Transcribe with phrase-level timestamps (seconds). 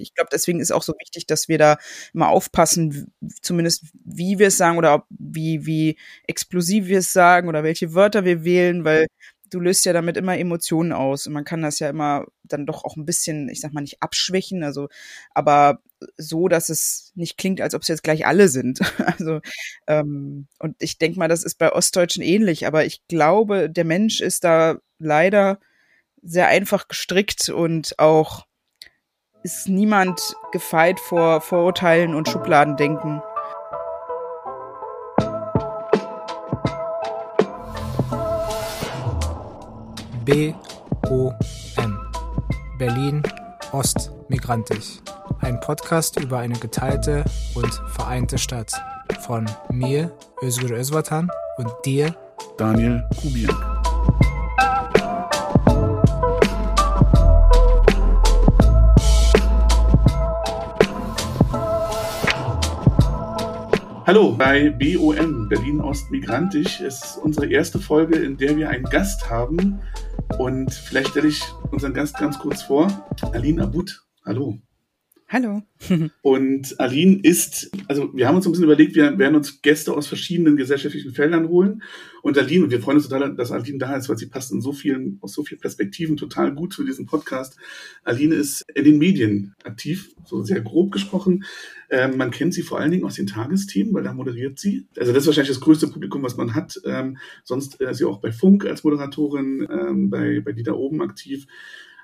[0.00, 1.78] ich, glaube, deswegen ist auch so wichtig, dass wir da
[2.14, 3.12] immer aufpassen,
[3.42, 7.94] zumindest wie wir es sagen oder ob, wie, wie explosiv wir es sagen oder welche
[7.94, 9.06] Wörter wir wählen, weil
[9.50, 12.84] du löst ja damit immer Emotionen aus und man kann das ja immer dann doch
[12.84, 14.88] auch ein bisschen, ich sag mal nicht abschwächen, also
[15.34, 15.80] aber
[16.16, 18.80] so, dass es nicht klingt, als ob es jetzt gleich alle sind.
[19.18, 19.40] Also
[19.86, 24.20] ähm, und ich denke mal, das ist bei Ostdeutschen ähnlich, aber ich glaube, der Mensch
[24.20, 25.58] ist da leider
[26.22, 28.46] sehr einfach gestrickt und auch
[29.46, 33.22] ist niemand gefeit vor Vorurteilen und Schubladendenken.
[40.24, 41.98] B-O-M.
[42.76, 43.22] Berlin
[43.70, 44.98] Ost Migrantisch.
[45.38, 47.24] Ein Podcast über eine geteilte
[47.54, 48.72] und vereinte Stadt.
[49.20, 50.10] Von mir,
[50.42, 52.16] Özgür Özvatan, und dir,
[52.58, 53.75] Daniel Kubiak.
[64.06, 66.80] Hallo bei BOM, Berlin Ost Migrantisch.
[66.80, 69.80] Es ist unsere erste Folge, in der wir einen Gast haben.
[70.38, 72.86] Und vielleicht stelle ich unseren Gast ganz kurz vor.
[73.32, 74.00] Aline Abud.
[74.24, 74.60] Hallo.
[75.28, 75.62] Hallo.
[76.22, 80.06] und Aline ist, also wir haben uns ein bisschen überlegt, wir werden uns Gäste aus
[80.06, 81.82] verschiedenen gesellschaftlichen Feldern holen.
[82.22, 84.60] Und Aline, und wir freuen uns total, dass Aline da ist, weil sie passt in
[84.60, 87.56] so vielen, aus so vielen Perspektiven total gut zu diesem Podcast.
[88.04, 91.44] Aline ist in den Medien aktiv, so sehr grob gesprochen.
[91.90, 94.86] Ähm, man kennt sie vor allen Dingen aus den Tagesthemen, weil da moderiert sie.
[94.96, 96.80] Also das ist wahrscheinlich das größte Publikum, was man hat.
[96.84, 100.72] Ähm, sonst äh, ist sie auch bei Funk als Moderatorin, ähm, bei, bei Die da
[100.72, 101.46] oben aktiv.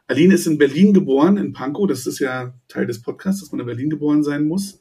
[0.09, 1.87] Aline ist in Berlin geboren, in Pankow.
[1.87, 4.81] Das ist ja Teil des Podcasts, dass man in Berlin geboren sein muss.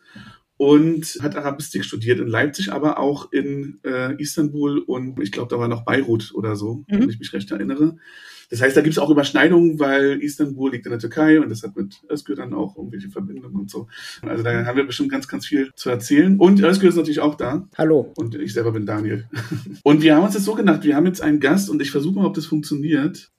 [0.57, 5.57] Und hat Arabistik studiert in Leipzig, aber auch in äh, Istanbul und ich glaube, da
[5.57, 6.99] war noch Beirut oder so, mhm.
[6.99, 7.95] wenn ich mich recht erinnere.
[8.51, 11.63] Das heißt, da gibt es auch Überschneidungen, weil Istanbul liegt in der Türkei und das
[11.63, 13.87] hat mit Özgür dann auch irgendwelche Verbindungen und so.
[14.21, 16.37] Also da haben wir bestimmt ganz, ganz viel zu erzählen.
[16.37, 17.67] Und Özgür ist natürlich auch da.
[17.77, 18.11] Hallo.
[18.17, 19.29] Und ich selber bin Daniel.
[19.83, 22.15] Und wir haben uns das so gedacht, wir haben jetzt einen Gast und ich versuche
[22.15, 23.31] mal, ob das funktioniert.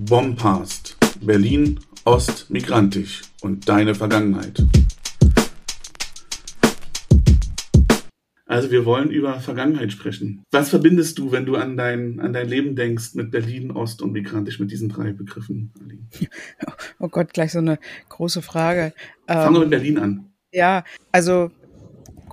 [0.00, 0.96] Bombast.
[1.20, 4.62] Berlin Ost migrantisch und deine Vergangenheit.
[8.46, 10.44] Also wir wollen über Vergangenheit sprechen.
[10.52, 14.12] Was verbindest du, wenn du an dein, an dein Leben denkst mit Berlin, Ost und
[14.12, 15.72] migrantisch, mit diesen drei Begriffen?
[17.00, 18.92] Oh Gott, gleich so eine große Frage.
[19.26, 20.32] Fangen wir mit ähm, Berlin an.
[20.52, 21.50] Ja, also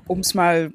[0.07, 0.71] um es mal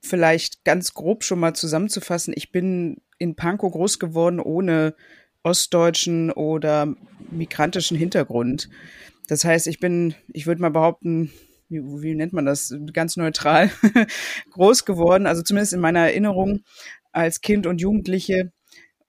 [0.00, 4.94] vielleicht ganz grob schon mal zusammenzufassen, ich bin in Pankow groß geworden ohne
[5.42, 6.94] ostdeutschen oder
[7.30, 8.68] migrantischen Hintergrund.
[9.28, 11.32] Das heißt, ich bin, ich würde mal behaupten,
[11.68, 13.70] wie, wie nennt man das, ganz neutral
[14.50, 16.60] groß geworden, also zumindest in meiner Erinnerung
[17.12, 18.52] als Kind und Jugendliche.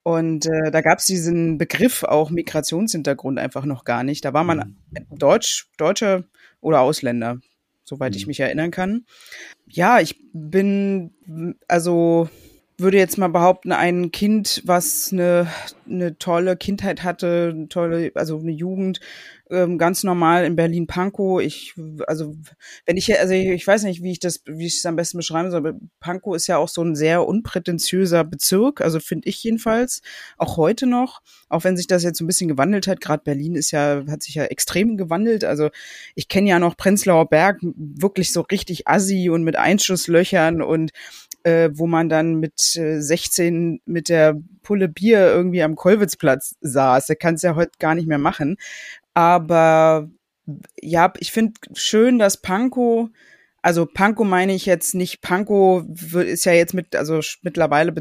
[0.02, 4.24] Und äh, da gab es diesen Begriff auch Migrationshintergrund einfach noch gar nicht.
[4.24, 5.18] Da war man mhm.
[5.18, 6.24] Deutsch, Deutscher
[6.60, 7.38] oder Ausländer,
[7.84, 8.30] soweit ich mhm.
[8.30, 9.06] mich erinnern kann.
[9.66, 11.14] Ja, ich bin
[11.68, 12.28] also
[12.76, 15.48] würde jetzt mal behaupten, ein Kind, was eine,
[15.88, 19.00] eine tolle Kindheit hatte, eine tolle, also eine Jugend,
[19.50, 21.40] ähm, ganz normal in Berlin-Pankow.
[21.40, 21.74] Ich,
[22.06, 22.34] also,
[22.86, 25.50] wenn ich, also ich weiß nicht, wie ich das, wie ich es am besten beschreiben
[25.50, 30.02] soll, aber Pankow ist ja auch so ein sehr unprätentiöser Bezirk, also finde ich jedenfalls,
[30.36, 33.54] auch heute noch, auch wenn sich das jetzt so ein bisschen gewandelt hat, gerade Berlin
[33.54, 35.68] ist ja, hat sich ja extrem gewandelt, also
[36.14, 40.90] ich kenne ja noch Prenzlauer Berg wirklich so richtig assi und mit Einschusslöchern und
[41.44, 47.06] äh, wo man dann mit äh, 16 mit der Pulle Bier irgendwie am Kollwitzplatz saß.
[47.06, 48.56] Der kann es ja heute gar nicht mehr machen.
[49.12, 50.08] Aber
[50.80, 53.10] ja, ich finde schön, dass Panko
[53.64, 57.94] also Panko meine ich jetzt nicht, Panko ist ja jetzt mit, also mittlerweile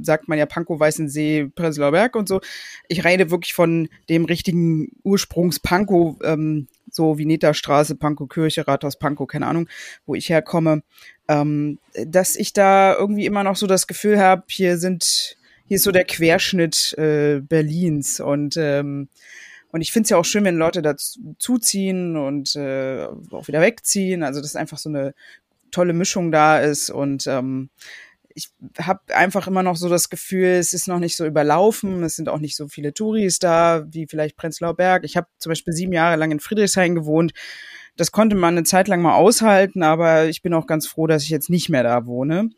[0.00, 2.40] sagt man ja Panko Weißensee, Prenzlauer Berg und so.
[2.86, 9.26] Ich rede wirklich von dem richtigen Ursprungs Panko, ähm, so Vineta-Straße, Panko Kirche, Rathaus Panko,
[9.26, 9.68] keine Ahnung,
[10.06, 10.84] wo ich herkomme,
[11.26, 15.36] ähm, dass ich da irgendwie immer noch so das Gefühl habe, hier sind,
[15.66, 19.08] hier ist so der Querschnitt äh, Berlins und ähm,
[19.72, 24.22] und ich finde es ja auch schön, wenn Leute dazuziehen und äh, auch wieder wegziehen.
[24.22, 25.14] Also dass einfach so eine
[25.70, 26.90] tolle Mischung da ist.
[26.90, 27.70] Und ähm,
[28.34, 32.02] ich habe einfach immer noch so das Gefühl, es ist noch nicht so überlaufen.
[32.04, 35.04] Es sind auch nicht so viele Touris da wie vielleicht Prenzlauer Berg.
[35.04, 37.32] Ich habe zum Beispiel sieben Jahre lang in Friedrichshain gewohnt
[37.96, 41.22] das konnte man eine Zeit lang mal aushalten, aber ich bin auch ganz froh, dass
[41.22, 42.50] ich jetzt nicht mehr da wohne.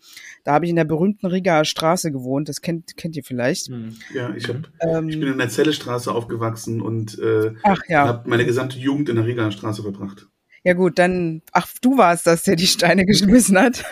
[0.45, 2.49] Da habe ich in der berühmten Rigaer Straße gewohnt.
[2.49, 3.69] Das kennt, kennt ihr vielleicht.
[3.69, 3.97] Hm.
[4.15, 7.53] Ja, ich, hab, ähm, ich bin in der Zellestraße aufgewachsen und äh,
[7.89, 8.07] ja.
[8.07, 10.29] habe meine gesamte Jugend in der Rigaer Straße verbracht.
[10.69, 13.87] Ja gut, dann, ach, du warst das, der die Steine geschmissen hat.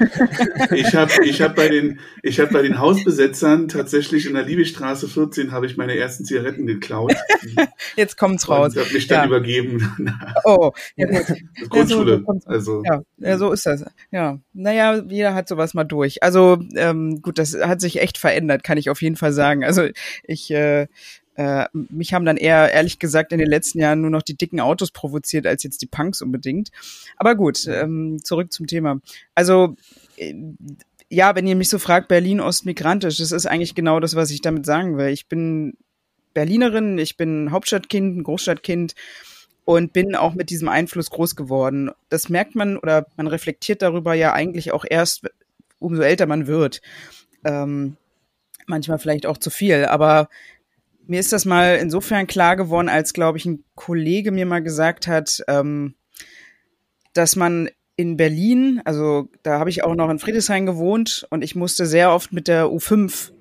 [0.75, 5.09] ich habe ich hab bei, den, ich hab bei den Hausbesetzern tatsächlich in der Liebigstraße
[5.09, 7.15] 14 habe ich meine ersten Zigaretten geklaut.
[7.97, 8.77] Jetzt kommt's raus.
[8.77, 9.25] Und habe mich dann ja.
[9.25, 9.91] übergeben.
[10.45, 11.39] oh, ja gut.
[11.71, 12.23] Grundschule.
[12.27, 12.83] Ja, so, also.
[12.85, 13.83] Ja, ja, so ist das.
[14.11, 16.23] Ja, naja, jeder hat sowas mal durch.
[16.23, 19.65] Also ähm, gut, das hat sich echt verändert, kann ich auf jeden Fall sagen.
[19.65, 19.89] Also
[20.25, 20.89] ich äh,
[21.37, 24.59] äh, mich haben dann eher, ehrlich gesagt, in den letzten Jahren nur noch die dicken
[24.59, 26.71] Autos provoziert, als jetzt die Punks unbedingt.
[27.17, 29.01] Aber gut, ähm, zurück zum Thema.
[29.35, 29.77] Also,
[30.17, 30.35] äh,
[31.09, 34.41] ja, wenn ihr mich so fragt, Berlin ostmigrantisch, das ist eigentlich genau das, was ich
[34.41, 35.09] damit sagen will.
[35.09, 35.77] Ich bin
[36.35, 38.95] Berlinerin, ich bin Hauptstadtkind, ein Großstadtkind
[39.65, 41.91] und bin auch mit diesem Einfluss groß geworden.
[42.09, 45.27] Das merkt man oder man reflektiert darüber ja eigentlich auch erst,
[45.79, 46.81] umso älter man wird.
[47.45, 47.97] Ähm,
[48.67, 50.29] manchmal vielleicht auch zu viel, aber
[51.07, 55.07] mir ist das mal insofern klar geworden, als, glaube ich, ein Kollege mir mal gesagt
[55.07, 55.95] hat, ähm,
[57.13, 61.55] dass man in Berlin, also da habe ich auch noch in Friedrichshain gewohnt und ich
[61.55, 63.33] musste sehr oft mit der U5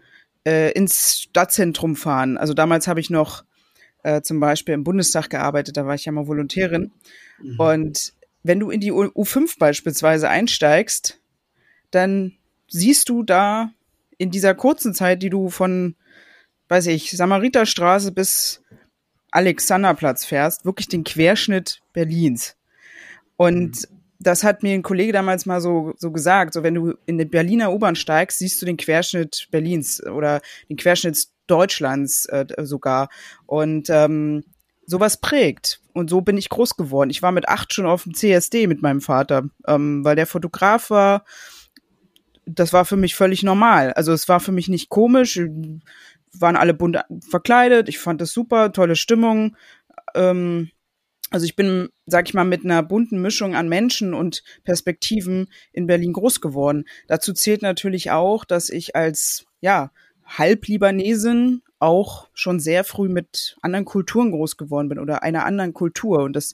[0.47, 2.37] äh, ins Stadtzentrum fahren.
[2.37, 3.43] Also damals habe ich noch
[4.03, 6.91] äh, zum Beispiel im Bundestag gearbeitet, da war ich ja mal Volontärin.
[7.41, 7.59] Mhm.
[7.59, 8.13] Und
[8.43, 11.19] wenn du in die U U5 beispielsweise einsteigst,
[11.91, 12.33] dann
[12.67, 13.71] siehst du da
[14.17, 15.95] in dieser kurzen Zeit, die du von
[16.69, 18.61] weiß ich, Samariterstraße bis
[19.31, 22.55] Alexanderplatz fährst, wirklich den Querschnitt Berlins.
[23.37, 24.01] Und mhm.
[24.19, 27.25] das hat mir ein Kollege damals mal so, so gesagt, so wenn du in die
[27.25, 33.09] Berliner U-Bahn steigst, siehst du den Querschnitt Berlins oder den Querschnitt Deutschlands äh, sogar.
[33.45, 34.43] Und ähm,
[34.85, 35.81] sowas prägt.
[35.93, 37.09] Und so bin ich groß geworden.
[37.09, 40.89] Ich war mit acht schon auf dem CSD mit meinem Vater, ähm, weil der Fotograf
[40.89, 41.25] war.
[42.45, 43.91] Das war für mich völlig normal.
[43.93, 45.41] Also es war für mich nicht komisch
[46.39, 47.89] waren alle bunt verkleidet.
[47.89, 49.55] Ich fand das super, tolle Stimmung.
[50.13, 50.71] Ähm,
[51.31, 55.87] also ich bin, sag ich mal, mit einer bunten Mischung an Menschen und Perspektiven in
[55.87, 56.85] Berlin groß geworden.
[57.07, 59.91] Dazu zählt natürlich auch, dass ich als, ja,
[60.25, 66.23] Halblibanesin auch schon sehr früh mit anderen Kulturen groß geworden bin oder einer anderen Kultur.
[66.23, 66.53] Und das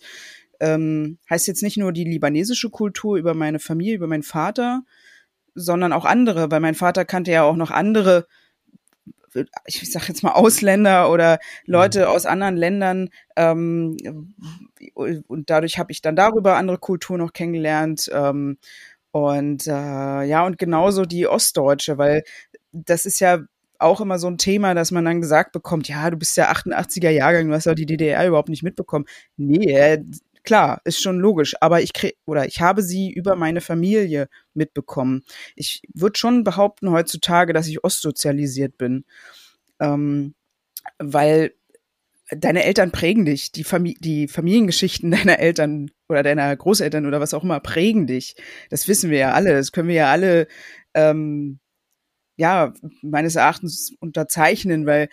[0.60, 4.84] ähm, heißt jetzt nicht nur die libanesische Kultur über meine Familie, über meinen Vater,
[5.54, 8.28] sondern auch andere, weil mein Vater kannte ja auch noch andere
[9.66, 12.06] ich sag jetzt mal Ausländer oder Leute mhm.
[12.08, 13.98] aus anderen Ländern ähm,
[14.94, 18.58] und dadurch habe ich dann darüber andere Kulturen noch kennengelernt ähm,
[19.12, 22.24] und äh, ja und genauso die Ostdeutsche, weil
[22.72, 23.40] das ist ja
[23.82, 27.10] auch immer so ein Thema, dass man dann gesagt bekommt, ja, du bist ja 88er
[27.10, 29.06] Jahrgang, du hast ja die DDR überhaupt nicht mitbekommen.
[29.38, 30.04] Nee, äh,
[30.44, 35.24] klar, ist schon logisch, aber ich krieg oder ich habe sie über meine Familie mitbekommen.
[35.56, 39.06] Ich würde schon behaupten heutzutage, dass ich ostsozialisiert bin,
[39.80, 40.36] ähm,
[41.00, 41.54] weil
[42.32, 47.34] deine Eltern prägen dich, die, Famili die Familiengeschichten deiner Eltern oder deiner Großeltern oder was
[47.34, 48.36] auch immer prägen dich.
[48.70, 50.48] Das wissen wir ja alle, das können wir ja alle
[50.94, 51.60] ähm,
[52.38, 55.10] ja meines Erachtens unterzeichnen, weil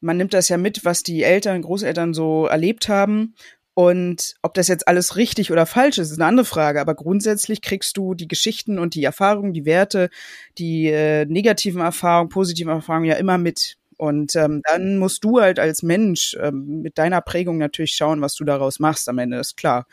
[0.00, 3.34] man nimmt das ja mit, was die Eltern, Großeltern so erlebt haben
[3.74, 6.80] und ob das jetzt alles richtig oder falsch ist, ist eine andere Frage.
[6.80, 10.10] Aber grundsätzlich kriegst du die Geschichten und die Erfahrungen, die Werte,
[10.58, 13.76] die äh, negativen Erfahrungen, positiven Erfahrungen ja immer mit.
[13.96, 18.34] Und ähm, dann musst du halt als Mensch ähm, mit deiner Prägung natürlich schauen, was
[18.34, 19.86] du daraus machst am Ende, ist klar.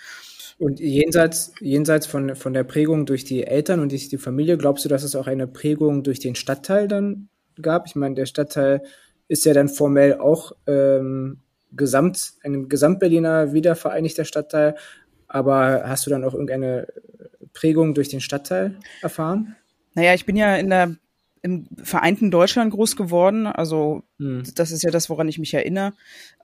[0.57, 4.83] Und jenseits, jenseits von, von der Prägung durch die Eltern und durch die Familie, glaubst
[4.83, 7.29] du, dass es auch eine Prägung durch den Stadtteil dann
[7.61, 7.87] gab?
[7.87, 8.81] Ich meine, der Stadtteil
[9.29, 11.39] ist ja dann formell auch ähm,
[11.71, 14.75] Gesamt, ein Gesamtberliner wiedervereinigter Stadtteil.
[15.27, 16.88] Aber hast du dann auch irgendeine
[17.54, 19.56] Prägung durch den Stadtteil erfahren?
[19.94, 20.95] Naja, ich bin ja in der,
[21.42, 23.47] im vereinten Deutschland groß geworden.
[23.47, 24.44] Also hm.
[24.56, 25.94] das ist ja das, woran ich mich erinnere.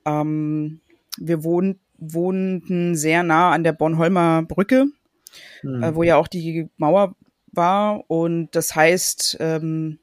[0.06, 0.82] Ähm,
[1.18, 4.88] wir wohn, wohnten sehr nah an der Bornholmer Brücke,
[5.62, 5.84] hm.
[5.84, 7.16] äh, wo ja auch die Mauer
[7.52, 8.04] war.
[8.10, 10.00] Und das heißt, ähm,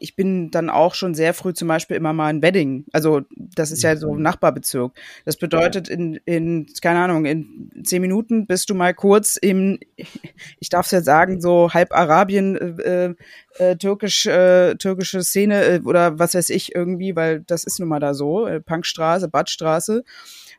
[0.00, 2.86] ich bin dann auch schon sehr früh zum Beispiel immer mal in Wedding.
[2.92, 4.22] Also das ist ja so ein mhm.
[4.22, 4.92] Nachbarbezirk.
[5.24, 9.78] Das bedeutet in, in keine Ahnung, in zehn Minuten bist du mal kurz im,
[10.60, 13.14] ich darf es ja sagen, so halb Arabien, äh,
[13.58, 17.88] äh, türkisch, äh, türkische Szene äh, oder was weiß ich irgendwie, weil das ist nun
[17.88, 20.04] mal da so, äh, Punkstraße, Badstraße.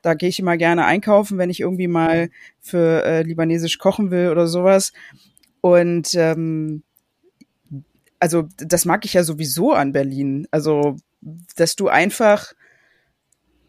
[0.02, 2.30] Da gehe ich immer gerne einkaufen, wenn ich irgendwie mal
[2.60, 4.94] für äh, libanesisch kochen will oder sowas.
[5.62, 6.84] Und ähm,
[8.20, 10.48] also das mag ich ja sowieso an Berlin.
[10.52, 10.98] Also,
[11.56, 12.54] dass du einfach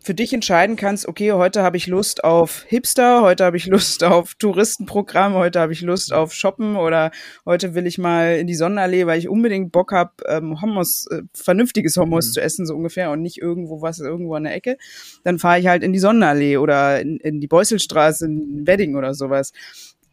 [0.01, 4.05] für dich entscheiden kannst, okay, heute habe ich Lust auf Hipster, heute habe ich Lust
[4.05, 7.11] auf Touristenprogramm, heute habe ich Lust auf Shoppen oder
[7.45, 11.23] heute will ich mal in die Sonnenallee, weil ich unbedingt Bock habe, ähm, Hummus, äh,
[11.35, 12.33] vernünftiges Hummus mhm.
[12.33, 14.79] zu essen, so ungefähr, und nicht irgendwo was, irgendwo an der Ecke.
[15.25, 19.15] Dann fahre ich halt in die Sonnenallee oder in, in die Beusselstraße in Wedding oder
[19.15, 19.53] sowas.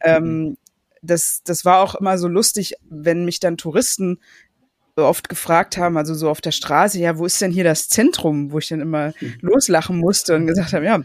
[0.04, 0.10] Mhm.
[0.10, 0.56] Ähm,
[1.02, 4.18] das, das war auch immer so lustig, wenn mich dann Touristen
[4.96, 8.50] oft gefragt haben, also so auf der Straße, ja, wo ist denn hier das Zentrum,
[8.50, 9.34] wo ich dann immer hm.
[9.42, 11.02] loslachen musste und gesagt habe, ja,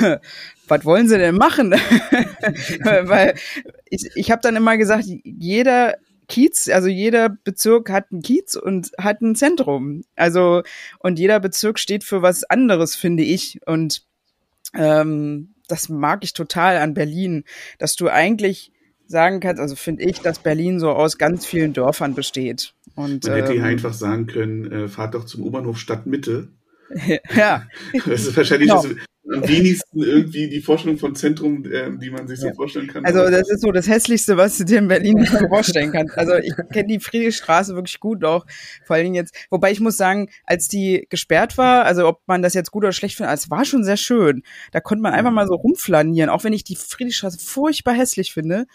[0.68, 1.72] was wollen Sie denn machen?
[2.80, 3.34] Weil
[3.90, 5.96] ich, ich habe dann immer gesagt, jeder
[6.26, 10.04] Kiez, also jeder Bezirk hat einen Kiez und hat ein Zentrum.
[10.16, 10.62] Also
[10.98, 13.60] und jeder Bezirk steht für was anderes, finde ich.
[13.66, 14.04] Und
[14.74, 17.44] ähm, das mag ich total an Berlin,
[17.78, 18.72] dass du eigentlich
[19.06, 22.74] sagen kannst, also finde ich, dass Berlin so aus ganz vielen Dörfern besteht.
[22.94, 26.48] Und, Man hätte ähm, hier einfach sagen können, äh, fahrt doch zum U-Bahnhof Stadtmitte.
[27.36, 27.66] ja.
[28.06, 28.82] Das ist wahrscheinlich genau.
[28.82, 28.96] das,
[29.32, 32.54] am wenigsten irgendwie die Vorstellung von Zentrum, äh, die man sich so ja.
[32.54, 33.04] vorstellen kann.
[33.04, 36.16] Also das ist so das Hässlichste, was du dir in Berlin vorstellen kannst.
[36.18, 38.46] Also ich kenne die Friedrichstraße wirklich gut auch,
[38.84, 39.34] vor allen Dingen jetzt.
[39.50, 42.92] Wobei ich muss sagen, als die gesperrt war, also ob man das jetzt gut oder
[42.92, 44.42] schlecht findet, es war schon sehr schön.
[44.72, 48.66] Da konnte man einfach mal so rumflanieren, auch wenn ich die Friedrichstraße furchtbar hässlich finde.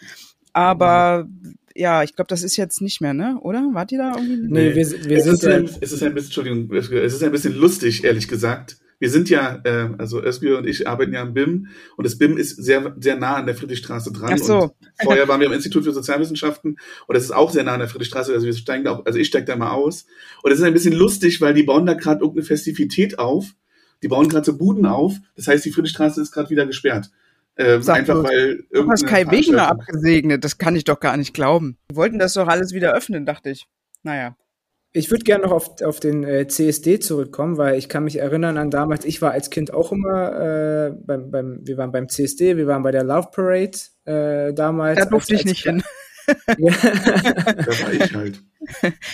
[0.52, 1.28] Aber
[1.76, 3.38] ja, ich glaube, das ist jetzt nicht mehr, ne?
[3.40, 3.68] Oder?
[3.72, 4.48] Wart ihr da irgendwie?
[4.48, 7.22] Nee, wir, wir es sind ist ja, ein, es ist ein bisschen, Entschuldigung, es ist
[7.22, 11.22] ein bisschen lustig, ehrlich gesagt wir sind ja, äh, also Özgür und ich arbeiten ja
[11.22, 14.34] am BIM und das BIM ist sehr, sehr nah an der Friedrichstraße dran.
[14.34, 14.62] Ach so.
[14.62, 17.80] Und vorher waren wir am Institut für Sozialwissenschaften und das ist auch sehr nah an
[17.80, 18.32] der Friedrichstraße.
[18.32, 20.04] Also wir steigen da auch, also ich steige da mal aus.
[20.42, 23.54] Und es ist ein bisschen lustig, weil die bauen da gerade irgendeine Festivität auf.
[24.02, 25.16] Die bauen gerade so Buden auf.
[25.34, 27.10] Das heißt, die Friedrichstraße ist gerade wieder gesperrt.
[27.56, 28.24] Ähm, einfach bloß.
[28.24, 31.78] weil Du hast Kai Wegener abgesegnet, das kann ich doch gar nicht glauben.
[31.90, 33.66] Die wollten das doch alles wieder öffnen, dachte ich.
[34.02, 34.36] Naja.
[34.92, 38.58] Ich würde gerne noch auf, auf den äh, CSD zurückkommen, weil ich kann mich erinnern
[38.58, 42.56] an damals, ich war als Kind auch immer äh, beim, beim, wir waren beim CSD,
[42.56, 44.98] wir waren bei der Love Parade äh, damals.
[44.98, 45.82] Da durfte ich nicht hin.
[46.58, 46.70] Ja.
[46.70, 48.42] da war ich halt.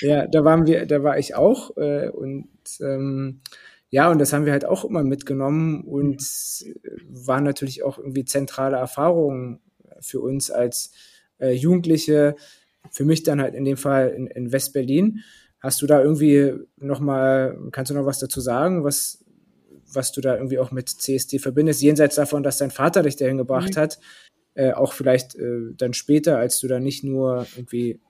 [0.03, 3.41] Ja, da waren wir, da war ich auch äh, und ähm,
[3.89, 6.23] ja, und das haben wir halt auch immer mitgenommen und
[7.09, 9.61] waren natürlich auch irgendwie zentrale Erfahrungen
[10.01, 10.93] für uns als
[11.39, 12.37] äh, Jugendliche,
[12.91, 15.21] für mich dann halt in dem Fall in, in West-Berlin.
[15.61, 19.25] Hast du da irgendwie noch mal, kannst du noch was dazu sagen, was,
[19.93, 23.39] was du da irgendwie auch mit CSD verbindest, jenseits davon, dass dein Vater dich dahin
[23.39, 23.81] gebracht mhm.
[23.81, 23.99] hat,
[24.55, 28.01] äh, auch vielleicht äh, dann später, als du da nicht nur irgendwie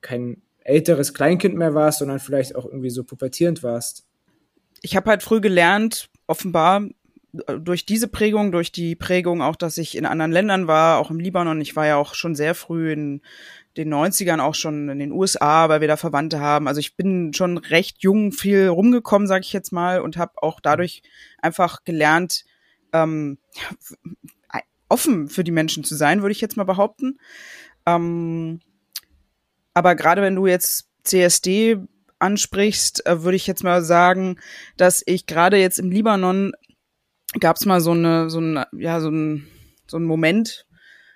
[0.00, 4.06] kein älteres Kleinkind mehr warst, sondern vielleicht auch irgendwie so pubertierend warst?
[4.82, 6.88] Ich habe halt früh gelernt, offenbar
[7.32, 11.20] durch diese Prägung, durch die Prägung auch, dass ich in anderen Ländern war, auch im
[11.20, 11.60] Libanon.
[11.60, 13.20] Ich war ja auch schon sehr früh in
[13.76, 16.66] den 90ern auch schon in den USA, weil wir da Verwandte haben.
[16.66, 20.60] Also ich bin schon recht jung viel rumgekommen, sage ich jetzt mal, und habe auch
[20.60, 21.02] dadurch
[21.40, 22.44] einfach gelernt,
[22.92, 23.38] ähm,
[24.88, 27.18] offen für die Menschen zu sein, würde ich jetzt mal behaupten.
[27.86, 28.60] Ähm,
[29.72, 31.78] aber gerade wenn du jetzt CSD
[32.18, 34.38] ansprichst, äh, würde ich jetzt mal sagen,
[34.76, 36.52] dass ich gerade jetzt im Libanon
[37.38, 39.46] gab es mal so eine, so ein, ja, so ein,
[39.86, 40.66] so ein Moment,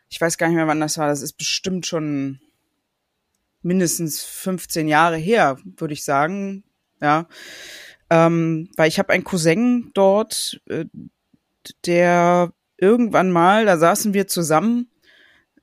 [0.09, 2.41] ich weiß gar nicht mehr, wann das war, das ist bestimmt schon
[3.65, 6.65] mindestens 15 Jahre her, würde ich sagen.
[7.01, 7.27] Ja.
[8.11, 10.85] Ähm, weil ich habe einen Cousin dort, äh,
[11.87, 14.91] der irgendwann mal, da saßen wir zusammen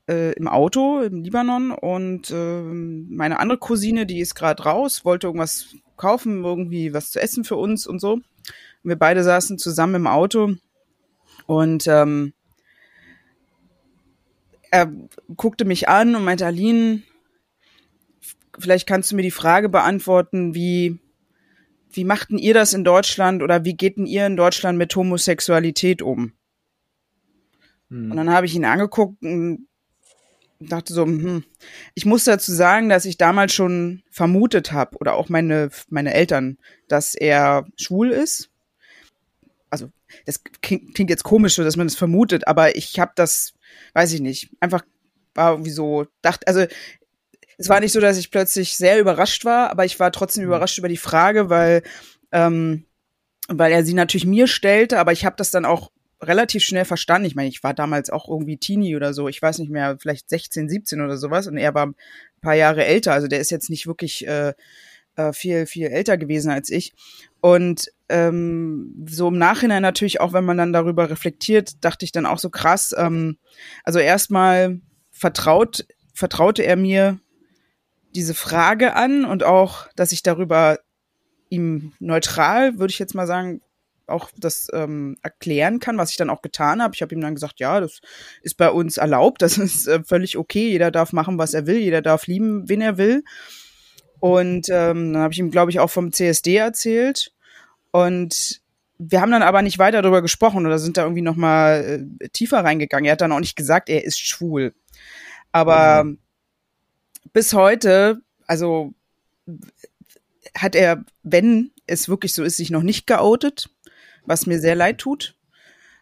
[0.08, 5.28] äh, im Auto im Libanon und äh, meine andere Cousine, die ist gerade raus, wollte
[5.28, 8.14] irgendwas kaufen, irgendwie was zu essen für uns und so.
[8.14, 8.24] Und
[8.84, 10.56] wir beide saßen zusammen im Auto
[11.46, 12.34] und ähm,
[14.72, 14.92] er
[15.36, 17.04] guckte mich an und meinte, Aline,
[18.58, 21.00] vielleicht kannst du mir die Frage beantworten, wie,
[21.92, 26.02] wie machten ihr das in Deutschland oder wie geht denn ihr in Deutschland mit Homosexualität
[26.02, 26.34] um?
[27.90, 28.12] Hm.
[28.12, 29.68] Und dann habe ich ihn angeguckt und
[30.60, 31.44] dachte so, hm,
[31.94, 36.58] ich muss dazu sagen, dass ich damals schon vermutet habe oder auch meine meine Eltern,
[36.88, 38.50] dass er schwul ist.
[39.70, 39.90] Also
[40.26, 43.54] das klingt, klingt jetzt komisch, so dass man das vermutet, aber ich habe das,
[43.94, 44.84] weiß ich nicht, einfach
[45.34, 46.66] war irgendwie so dachte, also
[47.58, 50.50] es war nicht so, dass ich plötzlich sehr überrascht war, aber ich war trotzdem mhm.
[50.50, 51.84] überrascht über die Frage, weil,
[52.32, 52.86] ähm,
[53.48, 55.92] weil er sie natürlich mir stellte, aber ich habe das dann auch
[56.22, 57.26] relativ schnell verstanden.
[57.26, 60.30] Ich meine, ich war damals auch irgendwie Teenie oder so, ich weiß nicht mehr, vielleicht
[60.30, 61.96] 16, 17 oder sowas und er war ein
[62.42, 64.54] paar Jahre älter, also der ist jetzt nicht wirklich äh,
[65.16, 66.94] äh, viel, viel älter gewesen als ich.
[67.42, 72.26] Und ähm, so im Nachhinein natürlich auch, wenn man dann darüber reflektiert, dachte ich dann
[72.26, 72.94] auch so krass.
[72.98, 73.38] Ähm,
[73.84, 74.80] also erstmal
[75.12, 77.20] vertraut, vertraute er mir
[78.14, 80.80] diese Frage an und auch, dass ich darüber
[81.50, 83.62] ihm neutral, würde ich jetzt mal sagen,
[84.08, 86.94] auch das ähm, erklären kann, was ich dann auch getan habe.
[86.94, 88.02] Ich habe ihm dann gesagt, ja, das
[88.42, 90.70] ist bei uns erlaubt, das ist äh, völlig okay.
[90.70, 93.24] Jeder darf machen, was er will, jeder darf lieben, wen er will.
[94.20, 97.34] Und ähm, dann habe ich ihm, glaube ich, auch vom CSD erzählt.
[97.92, 98.62] Und
[99.00, 102.30] wir haben dann aber nicht weiter darüber gesprochen oder sind da irgendwie noch mal äh,
[102.30, 103.06] tiefer reingegangen.
[103.06, 104.76] Er hat dann auch nicht gesagt, er ist schwul.
[105.52, 106.20] Aber mhm.
[107.34, 108.94] Bis heute, also
[110.56, 113.70] hat er, wenn es wirklich so ist, sich noch nicht geoutet,
[114.26, 115.36] was mir sehr leid tut,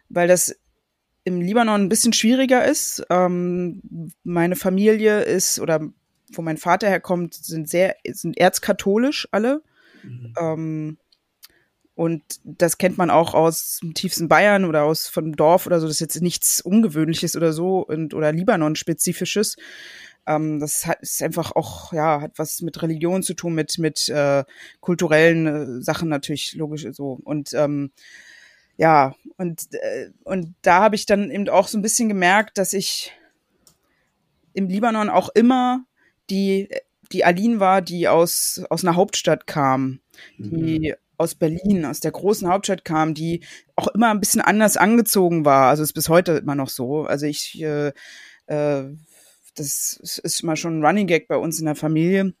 [0.08, 0.56] weil das
[1.24, 3.04] im Libanon ein bisschen schwieriger ist.
[3.10, 5.80] Ähm, meine Familie ist oder
[6.32, 9.62] wo mein Vater herkommt, sind sehr sind erzkatholisch alle.
[10.02, 10.34] Mhm.
[10.38, 10.98] Ähm,
[11.94, 15.86] und das kennt man auch aus dem tiefsten Bayern oder aus vom Dorf oder so.
[15.86, 19.56] Das ist jetzt nichts Ungewöhnliches oder so und oder Libanon-spezifisches.
[20.30, 24.08] Ähm, das hat, ist einfach auch, ja, hat was mit Religion zu tun, mit, mit
[24.08, 24.44] äh,
[24.80, 27.18] kulturellen äh, Sachen natürlich, logisch so.
[27.24, 27.90] Und ähm,
[28.76, 32.72] ja, und, äh, und da habe ich dann eben auch so ein bisschen gemerkt, dass
[32.72, 33.12] ich
[34.52, 35.84] im Libanon auch immer
[36.30, 36.68] die,
[37.12, 40.00] die Aline war, die aus, aus einer Hauptstadt kam,
[40.38, 43.42] die mhm aus Berlin, aus der großen Hauptstadt kam, die
[43.76, 45.68] auch immer ein bisschen anders angezogen war.
[45.68, 47.04] Also ist bis heute immer noch so.
[47.04, 47.92] Also ich, äh,
[48.46, 48.84] äh,
[49.54, 52.34] das ist immer schon ein Running Gag bei uns in der Familie.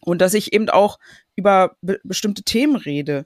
[0.00, 0.98] Und dass ich eben auch
[1.36, 3.24] über be bestimmte Themen rede,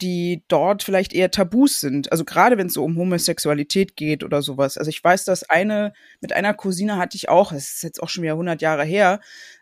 [0.00, 2.10] die dort vielleicht eher Tabus sind.
[2.10, 4.76] Also gerade wenn es so um Homosexualität geht oder sowas.
[4.76, 8.08] Also ich weiß, dass eine, mit einer Cousine hatte ich auch, das ist jetzt auch
[8.08, 9.20] schon wieder 100 Jahre her,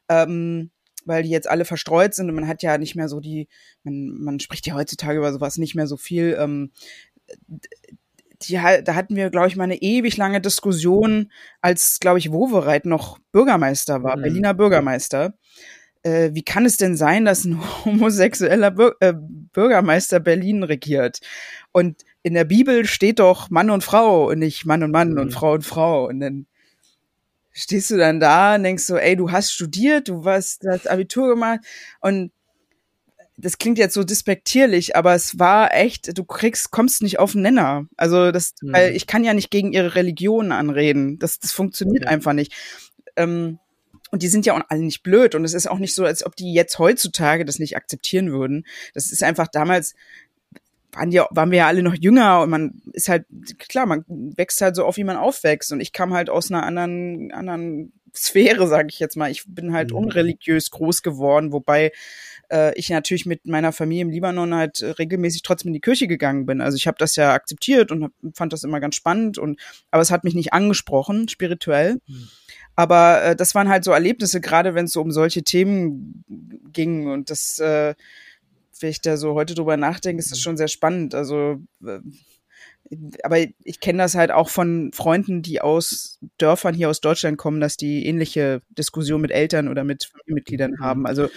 [0.08, 0.70] ähm,
[1.04, 3.48] weil die jetzt alle verstreut sind und man hat ja nicht mehr so die,
[3.82, 6.36] man, man spricht ja heutzutage über sowas nicht mehr so viel.
[6.38, 6.72] Ähm,
[8.42, 11.30] die, da hatten wir, glaube ich, mal eine ewig lange Diskussion,
[11.60, 14.22] als, glaube ich, Wowereit noch Bürgermeister war, mhm.
[14.22, 15.34] Berliner Bürgermeister.
[16.02, 21.20] Äh, wie kann es denn sein, dass ein homosexueller Bür äh, Bürgermeister Berlin regiert?
[21.72, 25.18] Und in der Bibel steht doch Mann und Frau und nicht Mann und Mann mhm.
[25.18, 26.06] und Frau und Frau.
[26.06, 26.46] Und dann
[27.52, 31.28] stehst du dann da und denkst so, ey, du hast studiert, du hast das Abitur
[31.28, 31.60] gemacht
[32.00, 32.32] und
[33.40, 37.42] das klingt jetzt so despektierlich, aber es war echt, du kriegst, kommst nicht auf den
[37.42, 37.86] Nenner.
[37.96, 38.72] Also das, mhm.
[38.72, 41.18] weil ich kann ja nicht gegen ihre Religion anreden.
[41.18, 42.12] Das, das funktioniert okay.
[42.12, 42.52] einfach nicht.
[43.16, 43.58] Ähm,
[44.10, 45.34] und die sind ja auch alle nicht blöd.
[45.34, 48.66] Und es ist auch nicht so, als ob die jetzt heutzutage das nicht akzeptieren würden.
[48.94, 49.94] Das ist einfach damals,
[50.92, 53.24] waren, die, waren wir ja alle noch jünger und man ist halt,
[53.58, 55.72] klar, man wächst halt so auf, wie man aufwächst.
[55.72, 59.30] Und ich kam halt aus einer anderen, anderen Sphäre, sage ich jetzt mal.
[59.30, 59.98] Ich bin halt mhm.
[59.98, 61.92] unreligiös groß geworden, wobei
[62.50, 66.46] äh, ich natürlich mit meiner Familie im Libanon halt regelmäßig trotzdem in die Kirche gegangen
[66.46, 66.60] bin.
[66.60, 69.60] Also ich habe das ja akzeptiert und hab, fand das immer ganz spannend und
[69.90, 72.00] aber es hat mich nicht angesprochen spirituell.
[72.06, 72.28] Mhm.
[72.76, 76.24] Aber äh, das waren halt so Erlebnisse, gerade wenn es so um solche Themen
[76.72, 77.94] ging und das äh,
[78.82, 80.42] wenn ich da so heute drüber nachdenke, ist das mhm.
[80.42, 81.14] schon sehr spannend.
[81.14, 82.00] Also, äh,
[83.22, 87.60] aber ich kenne das halt auch von Freunden, die aus Dörfern hier aus Deutschland kommen,
[87.60, 90.80] dass die ähnliche Diskussion mit Eltern oder mit Familienmitgliedern mhm.
[90.80, 91.06] haben.
[91.06, 91.28] Also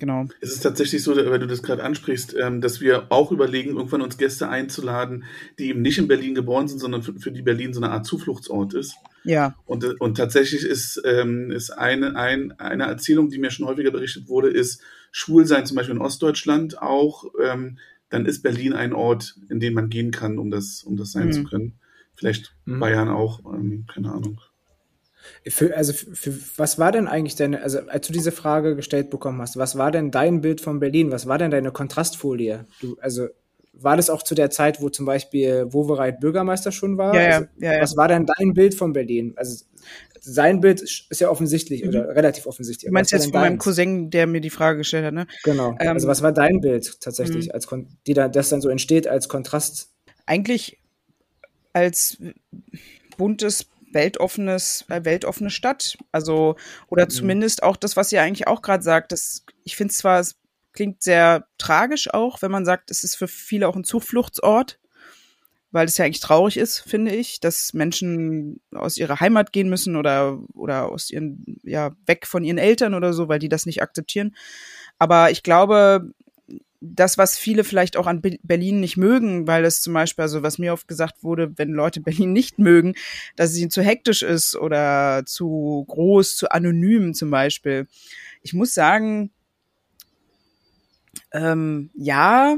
[0.00, 0.26] Genau.
[0.40, 4.00] Es ist tatsächlich so, wenn du das gerade ansprichst, ähm, dass wir auch überlegen, irgendwann
[4.00, 5.24] uns Gäste einzuladen,
[5.58, 8.72] die eben nicht in Berlin geboren sind, sondern für, die Berlin so eine Art Zufluchtsort
[8.72, 8.94] ist.
[9.24, 9.54] Ja.
[9.66, 14.26] Und, und tatsächlich ist, ähm, ist eine, ein, eine Erzählung, die mir schon häufiger berichtet
[14.28, 14.80] wurde, ist
[15.12, 17.26] Schwulsein zum Beispiel in Ostdeutschland auch.
[17.44, 21.12] Ähm, dann ist Berlin ein Ort, in den man gehen kann, um das, um das
[21.12, 21.32] sein mhm.
[21.32, 21.78] zu können.
[22.14, 22.80] Vielleicht mhm.
[22.80, 23.42] Bayern auch,
[23.86, 24.40] keine Ahnung.
[25.46, 29.10] Für, also für, für, was war denn eigentlich deine, also als du diese Frage gestellt
[29.10, 31.10] bekommen hast, was war denn dein Bild von Berlin?
[31.10, 32.66] Was war denn deine Kontrastfolie?
[32.80, 33.28] Du, also
[33.72, 37.14] war das auch zu der Zeit, wo zum Beispiel Wowereit Bürgermeister schon war?
[37.14, 39.32] Ja, also, ja, ja, Was war denn dein Bild von Berlin?
[39.36, 39.64] Also
[40.20, 41.88] sein Bild ist ja offensichtlich mhm.
[41.88, 42.88] oder relativ offensichtlich.
[42.88, 45.26] Du meinst jetzt von meinem Cousin, der mir die Frage gestellt hat, ne?
[45.44, 45.76] Genau.
[45.80, 47.52] Ähm, also was war dein Bild tatsächlich, mhm.
[47.52, 47.68] als
[48.06, 49.90] die da, das dann so entsteht als Kontrast?
[50.26, 50.78] Eigentlich
[51.72, 52.18] als
[53.16, 55.98] buntes weltoffenes, äh, weltoffene Stadt.
[56.12, 56.56] Also,
[56.88, 57.10] oder mhm.
[57.10, 59.12] zumindest auch das, was ihr eigentlich auch gerade sagt.
[59.12, 60.36] Das, ich finde zwar, es
[60.72, 64.78] klingt sehr tragisch auch, wenn man sagt, es ist für viele auch ein Zufluchtsort,
[65.72, 69.96] weil es ja eigentlich traurig ist, finde ich, dass Menschen aus ihrer Heimat gehen müssen
[69.96, 73.82] oder, oder aus ihren, ja, weg von ihren Eltern oder so, weil die das nicht
[73.82, 74.34] akzeptieren.
[74.98, 76.12] Aber ich glaube,
[76.80, 80.58] das, was viele vielleicht auch an Berlin nicht mögen, weil es zum Beispiel, also was
[80.58, 82.94] mir oft gesagt wurde, wenn Leute Berlin nicht mögen,
[83.36, 87.86] dass es ihnen zu hektisch ist oder zu groß, zu anonym zum Beispiel.
[88.42, 89.30] Ich muss sagen,
[91.32, 92.56] ähm, ja,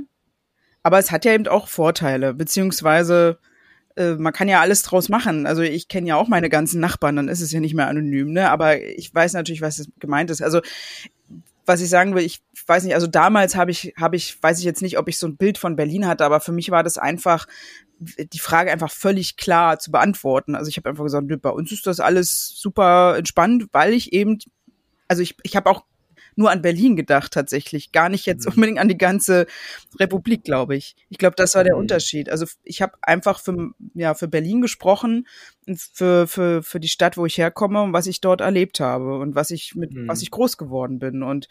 [0.82, 3.38] aber es hat ja eben auch Vorteile, beziehungsweise
[3.96, 5.46] äh, man kann ja alles draus machen.
[5.46, 8.32] Also ich kenne ja auch meine ganzen Nachbarn, dann ist es ja nicht mehr anonym,
[8.32, 8.50] ne?
[8.50, 10.42] Aber ich weiß natürlich, was gemeint ist.
[10.42, 10.60] Also
[11.66, 14.64] was ich sagen will, ich weiß nicht, also damals habe ich, habe ich, weiß ich
[14.64, 16.98] jetzt nicht, ob ich so ein Bild von Berlin hatte, aber für mich war das
[16.98, 17.46] einfach
[17.98, 20.54] die Frage einfach völlig klar zu beantworten.
[20.54, 24.38] Also ich habe einfach gesagt, bei uns ist das alles super entspannt, weil ich eben,
[25.08, 25.84] also ich, ich habe auch
[26.36, 28.52] nur an Berlin gedacht tatsächlich, gar nicht jetzt mhm.
[28.54, 29.46] unbedingt an die ganze
[29.98, 30.96] Republik, glaube ich.
[31.08, 31.80] Ich glaube, das war der mhm.
[31.80, 32.28] Unterschied.
[32.28, 35.26] Also ich habe einfach für ja für Berlin gesprochen,
[35.76, 39.34] für für für die Stadt, wo ich herkomme und was ich dort erlebt habe und
[39.34, 40.08] was ich mit mhm.
[40.08, 41.48] was ich groß geworden bin und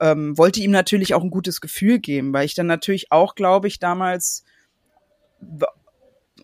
[0.00, 3.68] ähm, wollte ihm natürlich auch ein gutes Gefühl geben, weil ich dann natürlich auch, glaube
[3.68, 4.44] ich, damals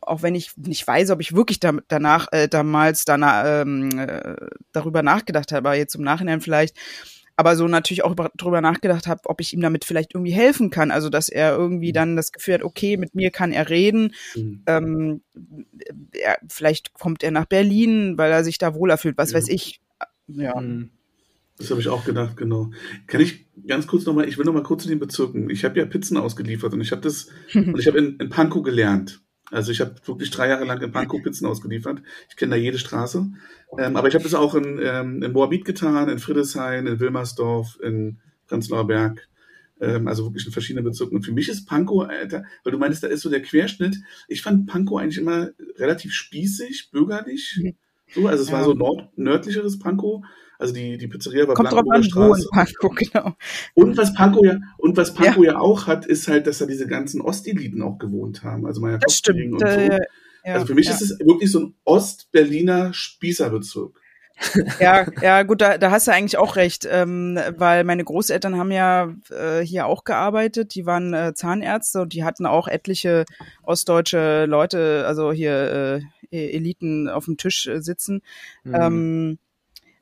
[0.03, 4.37] auch wenn ich nicht weiß, ob ich wirklich da, danach äh, damals danach, ähm, äh,
[4.73, 6.77] darüber nachgedacht habe, aber jetzt im Nachhinein vielleicht,
[7.39, 10.91] aber so natürlich auch darüber nachgedacht habe, ob ich ihm damit vielleicht irgendwie helfen kann.
[10.91, 11.95] Also dass er irgendwie mhm.
[11.95, 14.13] dann das Gefühl hat, okay, mit mir kann er reden.
[14.35, 14.63] Mhm.
[14.67, 15.21] Ähm,
[16.21, 19.37] er, vielleicht kommt er nach Berlin, weil er sich da wohler fühlt, was ja.
[19.37, 19.81] weiß ich.
[20.27, 20.61] Ja.
[20.61, 20.91] Mhm.
[21.59, 22.73] Das habe ich auch gedacht, genau.
[23.07, 25.49] Kann ich ganz kurz nochmal, ich will nochmal kurz zu den Bezirken.
[25.49, 28.65] Ich habe ja Pizzen ausgeliefert und ich habe das, und ich habe in, in Pankow
[28.65, 29.21] gelernt.
[29.51, 32.03] Also ich habe wirklich drei Jahre lang in Pankow Pizzen ausgeliefert.
[32.29, 33.27] Ich kenne da jede Straße.
[33.79, 37.79] Ähm, aber ich habe das auch in, ähm, in Moabit getan, in Friedrichshain, in Wilmersdorf,
[37.83, 39.29] in Prenzlauer Berg.
[39.81, 41.17] Ähm, also wirklich in verschiedenen Bezirken.
[41.17, 43.97] Und für mich ist Pankow, Alter, weil du meinst, da ist so der Querschnitt.
[44.27, 47.61] Ich fand Pankow eigentlich immer relativ spießig, bürgerlich.
[47.63, 47.75] Mhm.
[48.15, 50.25] So, also es war so nord nördlicheres Pankow.
[50.59, 53.35] Also die, die Pizzeria war Kommt drauf an, wo in Pankow, genau.
[53.75, 55.53] Und was Pankow ja, und was Pankow ja.
[55.53, 55.59] ja.
[55.59, 58.67] auch hat, ist halt, dass da diese ganzen Osteliten auch gewohnt haben.
[58.67, 59.53] Also Meier das stimmt.
[59.53, 59.67] Und so.
[59.67, 60.01] Äh,
[60.45, 64.01] ja, also für mich ist es wirklich so ein Ost-Berliner Spießerbezirk.
[64.81, 68.71] ja, ja, gut, da, da hast du eigentlich auch recht, ähm, weil meine Großeltern haben
[68.71, 73.25] ja äh, hier auch gearbeitet, die waren äh, Zahnärzte und die hatten auch etliche
[73.65, 78.23] ostdeutsche Leute, also hier äh, Eliten auf dem Tisch äh, sitzen.
[78.65, 78.75] Mhm.
[78.75, 79.39] Ähm,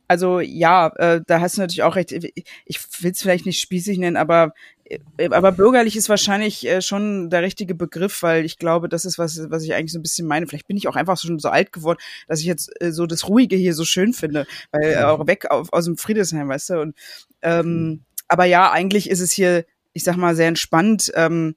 [0.09, 2.13] also ja, äh, da hast du natürlich auch recht.
[2.13, 4.53] Ich will es vielleicht nicht spießig nennen, aber
[4.89, 9.19] äh, aber bürgerlich ist wahrscheinlich äh, schon der richtige Begriff, weil ich glaube, das ist
[9.19, 10.47] was, was ich eigentlich so ein bisschen meine.
[10.47, 13.29] Vielleicht bin ich auch einfach schon so alt geworden, dass ich jetzt äh, so das
[13.29, 16.81] Ruhige hier so schön finde, weil äh, auch weg auf, aus dem Friedesheim, weißt du.
[16.81, 16.97] Und
[17.43, 18.01] ähm, mhm.
[18.29, 21.11] aber ja, eigentlich ist es hier, ich sag mal, sehr entspannt.
[21.15, 21.57] Ähm,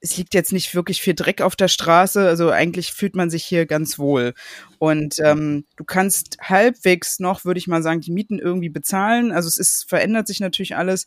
[0.00, 3.44] es liegt jetzt nicht wirklich viel Dreck auf der Straße, also eigentlich fühlt man sich
[3.44, 4.34] hier ganz wohl.
[4.78, 9.30] Und ähm, du kannst halbwegs noch, würde ich mal sagen, die Mieten irgendwie bezahlen.
[9.30, 11.06] Also es ist, verändert sich natürlich alles.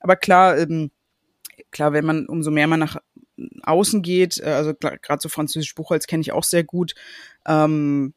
[0.00, 0.90] Aber klar, ähm,
[1.70, 2.98] klar, wenn man, umso mehr man nach
[3.62, 6.94] außen geht, äh, also gerade so französisch Buchholz kenne ich auch sehr gut,
[7.46, 8.14] ähm,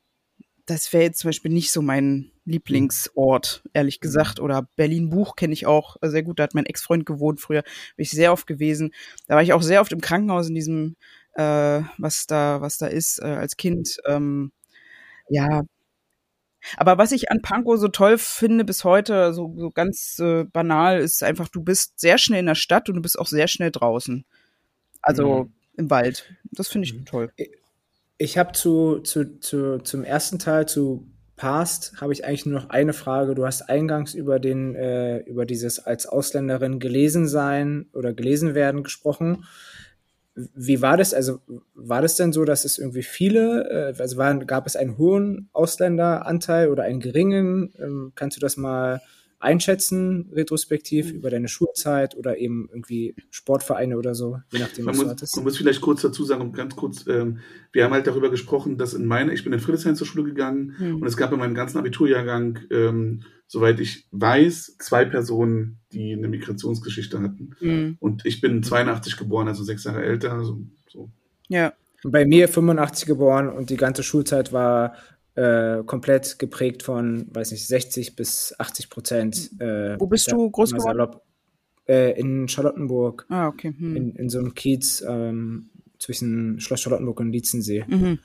[0.65, 4.39] das wäre jetzt zum Beispiel nicht so mein Lieblingsort, ehrlich gesagt.
[4.39, 6.39] Oder Berlin Buch kenne ich auch sehr gut.
[6.39, 7.61] Da hat mein Ex-Freund gewohnt früher.
[7.95, 8.93] Bin ich sehr oft gewesen.
[9.27, 10.95] Da war ich auch sehr oft im Krankenhaus in diesem,
[11.33, 13.97] äh, was da, was da ist, äh, als Kind.
[14.05, 14.51] Ähm,
[15.29, 15.63] ja.
[16.77, 20.99] Aber was ich an Pankow so toll finde bis heute, so, so ganz äh, banal,
[20.99, 23.71] ist einfach, du bist sehr schnell in der Stadt und du bist auch sehr schnell
[23.71, 24.25] draußen.
[25.01, 25.53] Also mhm.
[25.75, 26.33] im Wald.
[26.51, 27.05] Das finde ich mhm.
[27.05, 27.31] toll.
[28.17, 32.69] Ich habe zu, zu, zu, zum ersten Teil zu Past habe ich eigentlich nur noch
[32.69, 33.35] eine Frage.
[33.35, 38.83] Du hast eingangs über den äh, über dieses als Ausländerin gelesen sein oder gelesen werden
[38.83, 39.45] gesprochen.
[40.35, 41.13] Wie war das?
[41.13, 41.39] Also
[41.73, 45.49] war das denn so, dass es irgendwie viele, äh, also waren, gab es einen hohen
[45.53, 47.71] Ausländeranteil oder einen geringen?
[47.77, 49.01] Ähm, kannst du das mal
[49.39, 51.19] einschätzen, retrospektiv, mhm.
[51.19, 55.11] über deine Schulzeit oder eben irgendwie Sportvereine oder so, je nachdem, man was muss, du
[55.11, 55.35] hattest?
[55.35, 57.39] Man muss vielleicht kurz dazu sagen, um ganz kurz, ähm,
[57.71, 60.75] wir haben halt darüber gesprochen, dass in meiner, ich bin in Friedrichshain zur Schule gegangen
[60.79, 61.01] mhm.
[61.01, 66.27] und es gab in meinem ganzen Abiturjahrgang, ähm, soweit ich weiß, zwei Personen, die eine
[66.27, 67.55] Migrationsgeschichte hatten.
[67.59, 67.97] Mhm.
[67.99, 70.43] Und ich bin 82 geboren, also sechs Jahre älter.
[70.43, 71.09] So, so.
[71.47, 71.73] Ja.
[72.03, 74.93] Bei mir 85 geboren und die ganze Schulzeit war
[75.37, 79.51] äh, komplett geprägt von, weiß nicht, 60 bis 80 Prozent.
[79.59, 81.19] Äh, Wo bist du groß geworden?
[81.87, 83.27] Äh, in Charlottenburg.
[83.29, 83.73] Ah, okay.
[83.77, 83.95] Hm.
[83.95, 85.69] In, in so einem Kiez ähm,
[85.99, 87.85] zwischen Schloss Charlottenburg und Lietzensee.
[87.87, 88.19] Mhm.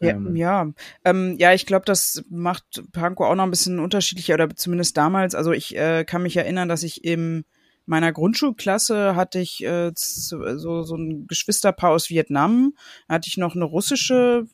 [0.00, 0.70] Ja, ähm, ja.
[1.04, 5.34] Ähm, ja, ich glaube, das macht Pankow auch noch ein bisschen unterschiedlicher oder zumindest damals.
[5.34, 7.44] Also ich äh, kann mich erinnern, dass ich im
[7.86, 12.74] meiner Grundschulklasse hatte ich äh, so, so ein Geschwisterpaar aus Vietnam,
[13.08, 14.46] hatte ich noch eine russische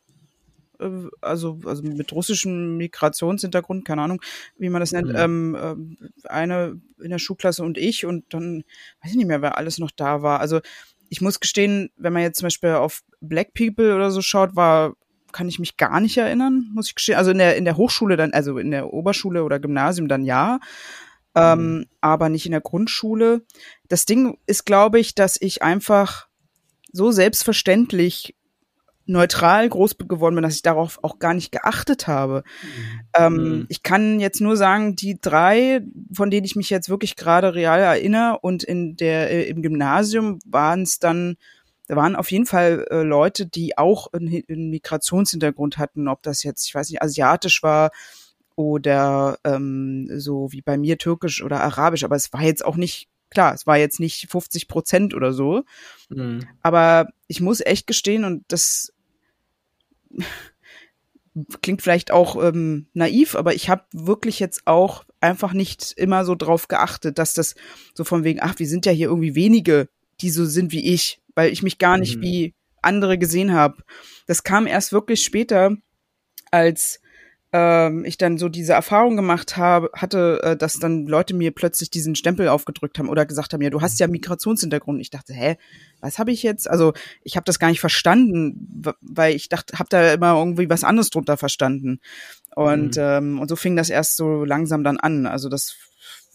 [1.20, 4.20] also, also mit russischem Migrationshintergrund, keine Ahnung,
[4.58, 5.16] wie man das nennt, mhm.
[5.16, 8.64] ähm, ähm, eine in der Schulklasse und ich und dann
[9.02, 10.40] weiß ich nicht mehr, wer alles noch da war.
[10.40, 10.60] Also
[11.08, 14.94] ich muss gestehen, wenn man jetzt zum Beispiel auf Black People oder so schaut, war
[15.32, 17.18] kann ich mich gar nicht erinnern, muss ich gestehen.
[17.18, 20.60] Also in der in der Hochschule dann, also in der Oberschule oder Gymnasium dann ja,
[21.34, 21.86] ähm, mhm.
[22.00, 23.42] aber nicht in der Grundschule.
[23.88, 26.28] Das Ding ist, glaube ich, dass ich einfach
[26.92, 28.36] so selbstverständlich
[29.06, 32.42] neutral groß geworden bin, dass ich darauf auch gar nicht geachtet habe.
[32.62, 33.00] Mhm.
[33.14, 33.66] Ähm, mhm.
[33.68, 37.80] Ich kann jetzt nur sagen, die drei, von denen ich mich jetzt wirklich gerade real
[37.80, 41.36] erinnere und in der äh, im Gymnasium waren es dann
[41.86, 46.42] da waren auf jeden Fall äh, Leute, die auch einen, einen Migrationshintergrund hatten, ob das
[46.42, 47.90] jetzt, ich weiß nicht, asiatisch war
[48.56, 53.08] oder ähm, so wie bei mir türkisch oder arabisch, aber es war jetzt auch nicht,
[53.28, 55.64] klar, es war jetzt nicht 50 Prozent oder so.
[56.08, 56.46] Mhm.
[56.62, 58.93] Aber ich muss echt gestehen, und das
[61.62, 66.34] klingt vielleicht auch ähm, naiv, aber ich habe wirklich jetzt auch einfach nicht immer so
[66.34, 67.54] drauf geachtet, dass das
[67.94, 69.88] so von wegen, ach, wir sind ja hier irgendwie wenige,
[70.20, 72.22] die so sind wie ich, weil ich mich gar nicht mhm.
[72.22, 73.82] wie andere gesehen habe.
[74.26, 75.76] Das kam erst wirklich später,
[76.50, 77.00] als
[77.54, 81.88] ähm, ich dann so diese Erfahrung gemacht habe, hatte, äh, dass dann Leute mir plötzlich
[81.88, 85.00] diesen Stempel aufgedrückt haben oder gesagt haben, ja, du hast ja Migrationshintergrund.
[85.00, 85.56] Ich dachte, hä,
[86.00, 86.68] was habe ich jetzt?
[86.68, 90.82] Also ich habe das gar nicht verstanden, weil ich dachte, habe da immer irgendwie was
[90.82, 92.00] anderes drunter verstanden.
[92.56, 93.02] Und mhm.
[93.02, 95.26] ähm, und so fing das erst so langsam dann an.
[95.26, 95.76] Also das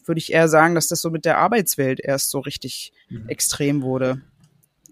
[0.06, 3.28] würde ich eher sagen, dass das so mit der Arbeitswelt erst so richtig mhm.
[3.28, 4.22] extrem wurde.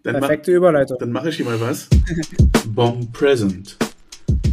[0.03, 0.97] Dann Perfekte Überleitung.
[0.99, 1.87] Dann mache ich hier mal was.
[2.67, 3.77] Bomb Present.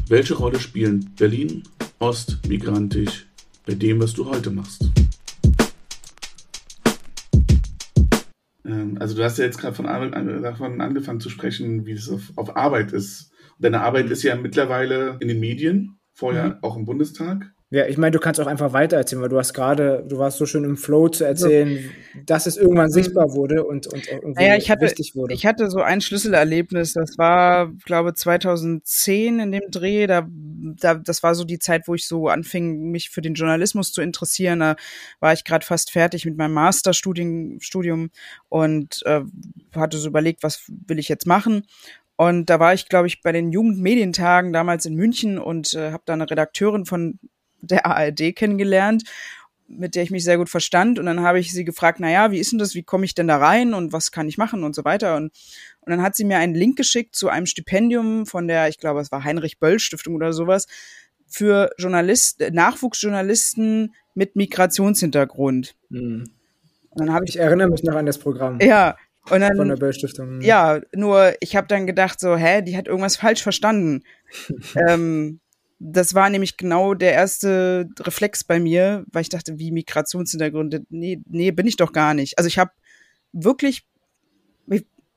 [0.09, 1.63] Welche Rolle spielen Berlin,
[1.99, 3.27] Ost, migrantisch
[3.67, 4.91] bei dem, was du heute machst?
[8.67, 9.87] Ähm, also du hast ja jetzt gerade von,
[10.43, 13.33] davon angefangen zu sprechen, wie es auf, auf Arbeit ist.
[13.57, 16.59] Und deine Arbeit ist ja mittlerweile in den Medien, vorher mhm.
[16.63, 17.54] auch im Bundestag.
[17.75, 20.39] Ja, ich meine, du kannst auch einfach weiter erzählen, weil du hast gerade, du warst
[20.39, 22.21] so schön im Flow zu erzählen, so.
[22.25, 22.93] dass es irgendwann mhm.
[22.93, 25.35] sichtbar wurde und, und irgendwie naja, ich hatte, wichtig wurde.
[25.35, 31.25] Ich hatte so ein Schlüsselerlebnis, das war, glaube 2010 in dem Dreh, da, da, das
[31.25, 34.61] war so die Zeit, wo ich so anfing, mich für den Journalismus zu interessieren.
[34.61, 34.77] Da
[35.19, 38.11] war ich gerade fast fertig mit meinem Masterstudium Studium
[38.49, 39.23] und äh,
[39.75, 41.65] hatte so überlegt, was will ich jetzt machen.
[42.15, 46.05] Und da war ich, glaube ich, bei den Jugendmedientagen damals in München und äh, habe
[46.07, 47.19] da eine Redakteurin von
[47.71, 49.05] der ARD kennengelernt,
[49.67, 50.99] mit der ich mich sehr gut verstand.
[50.99, 52.75] Und dann habe ich sie gefragt, na ja, wie ist denn das?
[52.75, 55.17] Wie komme ich denn da rein und was kann ich machen und so weiter.
[55.17, 55.33] Und,
[55.81, 59.01] und dann hat sie mir einen Link geschickt zu einem Stipendium von der, ich glaube,
[59.01, 60.67] es war Heinrich Böll Stiftung oder sowas,
[61.27, 65.75] für Journalist, Nachwuchsjournalisten mit Migrationshintergrund.
[65.89, 66.31] Mhm.
[66.91, 68.61] Und dann habe ich, ich erinnere mich noch an das Programm.
[68.61, 68.97] Ja,
[69.31, 70.41] und dann, von der Böll Stiftung.
[70.43, 74.03] Ja, nur ich habe dann gedacht so, hä, die hat irgendwas falsch verstanden.
[74.89, 75.41] ähm,
[75.79, 81.21] das war nämlich genau der erste Reflex bei mir, weil ich dachte, wie Migrationshintergründe, nee,
[81.27, 82.39] nee, bin ich doch gar nicht.
[82.39, 82.71] Also ich habe
[83.33, 83.87] wirklich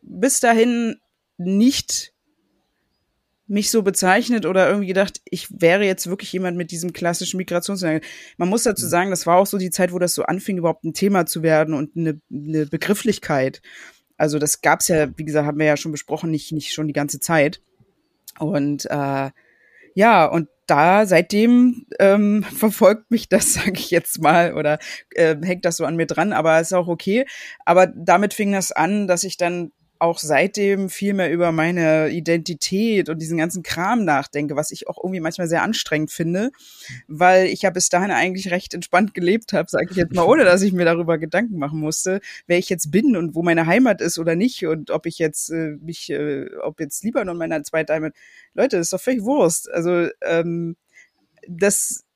[0.08, 0.98] bis dahin
[1.38, 2.14] nicht
[3.50, 8.06] mich so bezeichnet oder irgendwie gedacht, ich wäre jetzt wirklich jemand mit diesem klassischen Migrationshintergrund.
[8.38, 8.90] Man muss dazu mhm.
[8.90, 11.44] sagen, das war auch so die Zeit, wo das so anfing, überhaupt ein Thema zu
[11.44, 13.62] werden und eine, eine Begrifflichkeit.
[14.18, 16.94] Also das gab's ja, wie gesagt, haben wir ja schon besprochen, nicht, nicht schon die
[16.94, 17.62] ganze Zeit.
[18.40, 19.30] Und äh,
[19.98, 24.78] ja, und da seitdem ähm, verfolgt mich das, sage ich jetzt mal, oder
[25.16, 27.26] äh, hängt das so an mir dran, aber ist auch okay.
[27.66, 33.10] Aber damit fing das an, dass ich dann auch seitdem viel mehr über meine Identität
[33.10, 36.52] und diesen ganzen Kram nachdenke, was ich auch irgendwie manchmal sehr anstrengend finde,
[37.08, 40.46] weil ich ja bis dahin eigentlich recht entspannt gelebt habe, sage ich jetzt mal, ohne
[40.46, 44.02] dass ich mir darüber Gedanken machen musste, wer ich jetzt bin und wo meine Heimat
[44.02, 47.94] ist oder nicht und ob ich jetzt äh, mich, äh, ob jetzt Libanon meiner zweite
[47.94, 48.14] Heimat.
[48.54, 49.70] Leute, das ist doch völlig Wurst.
[49.72, 50.76] Also ähm,
[51.48, 52.07] das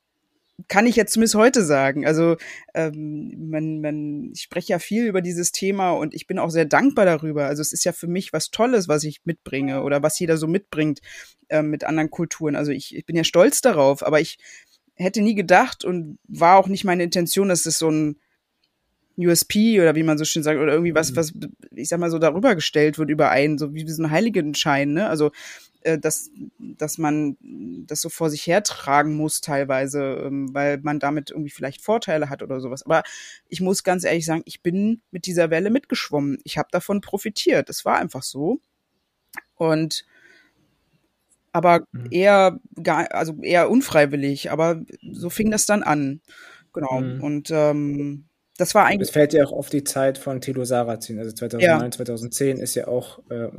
[0.67, 2.05] kann ich jetzt zumindest heute sagen.
[2.05, 2.37] Also
[2.73, 6.65] ähm, man, man, ich spreche ja viel über dieses Thema und ich bin auch sehr
[6.65, 7.45] dankbar darüber.
[7.45, 10.47] Also es ist ja für mich was Tolles, was ich mitbringe oder was jeder so
[10.47, 11.01] mitbringt
[11.49, 12.55] ähm, mit anderen Kulturen.
[12.55, 14.37] Also ich, ich bin ja stolz darauf, aber ich
[14.95, 18.19] hätte nie gedacht und war auch nicht meine Intention, dass es so ein
[19.17, 21.15] USP oder wie man so schön sagt, oder irgendwie was, mhm.
[21.17, 21.33] was,
[21.75, 25.07] ich sag mal so darüber gestellt wird über einen, so wie so ein Heiligenschein, ne?
[25.07, 25.31] Also
[25.81, 27.37] äh, dass, dass man
[27.87, 32.43] das so vor sich hertragen muss teilweise, ähm, weil man damit irgendwie vielleicht Vorteile hat
[32.43, 32.83] oder sowas.
[32.83, 33.01] Aber
[33.49, 36.37] ich muss ganz ehrlich sagen, ich bin mit dieser Welle mitgeschwommen.
[36.43, 37.69] Ich habe davon profitiert.
[37.69, 38.59] Es war einfach so.
[39.55, 40.05] Und
[41.51, 42.07] aber mhm.
[42.11, 46.21] eher gar, also eher unfreiwillig, aber so fing das dann an.
[46.73, 47.01] Genau.
[47.01, 47.23] Mhm.
[47.23, 48.25] Und ähm,
[48.61, 49.09] das war eigentlich.
[49.09, 51.91] Es fällt ja auch auf die Zeit von Tilo Sarrazin, also 2009, ja.
[51.91, 53.49] 2010 ist ja auch, äh,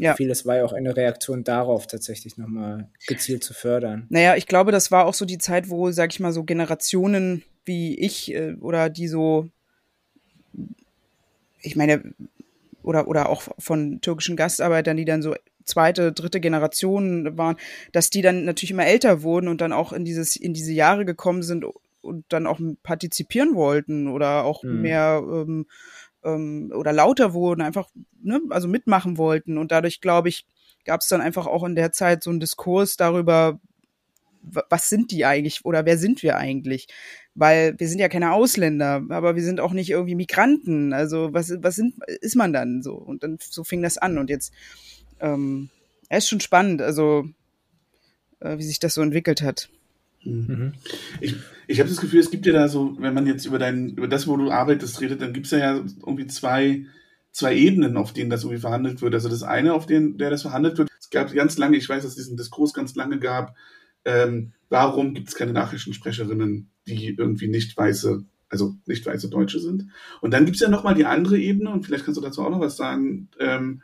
[0.00, 0.14] ja.
[0.14, 4.06] Vieles war ja auch eine Reaktion darauf, tatsächlich nochmal gezielt zu fördern.
[4.10, 7.42] Naja, ich glaube, das war auch so die Zeit, wo, sag ich mal, so Generationen
[7.64, 9.48] wie ich äh, oder die so,
[11.60, 12.14] ich meine,
[12.82, 17.56] oder, oder auch von türkischen Gastarbeitern, die dann so zweite, dritte Generation waren,
[17.92, 21.04] dass die dann natürlich immer älter wurden und dann auch in dieses, in diese Jahre
[21.04, 21.64] gekommen sind
[22.00, 24.80] und dann auch partizipieren wollten oder auch mhm.
[24.82, 25.66] mehr ähm,
[26.24, 27.88] ähm, oder lauter wurden, einfach,
[28.22, 29.58] ne, also mitmachen wollten.
[29.58, 30.46] Und dadurch, glaube ich,
[30.84, 33.60] gab es dann einfach auch in der Zeit so einen Diskurs darüber,
[34.42, 36.88] was sind die eigentlich oder wer sind wir eigentlich?
[37.34, 40.92] Weil wir sind ja keine Ausländer, aber wir sind auch nicht irgendwie Migranten.
[40.92, 42.94] Also was, was sind, ist man dann so?
[42.94, 44.16] Und dann so fing das an.
[44.16, 44.52] Und jetzt
[45.20, 45.70] ähm,
[46.08, 47.28] er ist schon spannend, also
[48.40, 49.68] äh, wie sich das so entwickelt hat.
[50.24, 50.72] Mhm.
[51.20, 53.90] Ich, ich habe das Gefühl, es gibt ja da so, wenn man jetzt über dein,
[53.90, 56.86] über das, wo du arbeitest, redet, dann gibt es ja irgendwie zwei,
[57.30, 59.14] zwei Ebenen, auf denen das irgendwie verhandelt wird.
[59.14, 62.02] Also das eine, auf denen, der das verhandelt wird, es gab ganz lange, ich weiß,
[62.02, 63.56] dass es diesen Diskurs ganz lange gab,
[64.04, 69.88] ähm, warum gibt es keine Nachrichtensprecherinnen, die irgendwie nicht weiße, also nicht weiße Deutsche sind.
[70.20, 72.50] Und dann gibt es ja nochmal die andere Ebene, und vielleicht kannst du dazu auch
[72.50, 73.82] noch was sagen, ähm,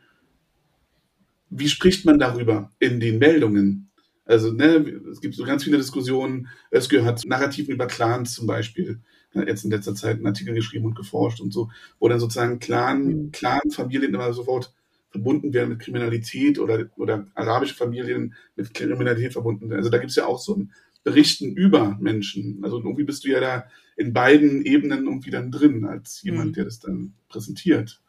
[1.51, 3.91] wie spricht man darüber in den Meldungen?
[4.25, 6.49] Also, ne, es gibt so ganz viele Diskussionen.
[6.73, 9.01] Özgür hat Narrativen über Clans zum Beispiel
[9.35, 13.07] jetzt in letzter Zeit einen Artikel geschrieben und geforscht und so, wo dann sozusagen Clan,
[13.07, 13.33] mhm.
[13.33, 14.73] Clan-Familien immer sofort
[15.11, 19.79] verbunden werden mit Kriminalität oder, oder arabische Familien mit Kriminalität verbunden werden.
[19.79, 20.73] Also da gibt es ja auch so ein
[21.05, 22.61] Berichten über Menschen.
[22.63, 26.53] Also irgendwie bist du ja da in beiden Ebenen irgendwie dann drin, als jemand, mhm.
[26.55, 28.01] der das dann präsentiert.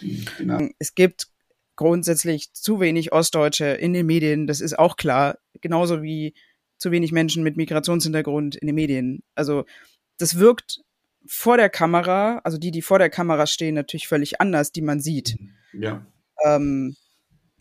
[0.00, 1.28] Die, die es gibt
[1.76, 6.34] grundsätzlich zu wenig Ostdeutsche in den Medien, das ist auch klar, genauso wie
[6.78, 9.22] zu wenig Menschen mit Migrationshintergrund in den Medien.
[9.34, 9.64] Also
[10.18, 10.80] das wirkt
[11.26, 15.00] vor der Kamera, also die, die vor der Kamera stehen, natürlich völlig anders, die man
[15.00, 15.36] sieht.
[15.72, 16.06] Ja.
[16.44, 16.96] Ähm,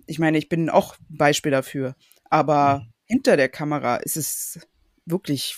[0.05, 1.95] ich meine, ich bin auch Beispiel dafür,
[2.29, 2.93] aber mhm.
[3.05, 4.59] hinter der Kamera ist es
[5.05, 5.55] wirklich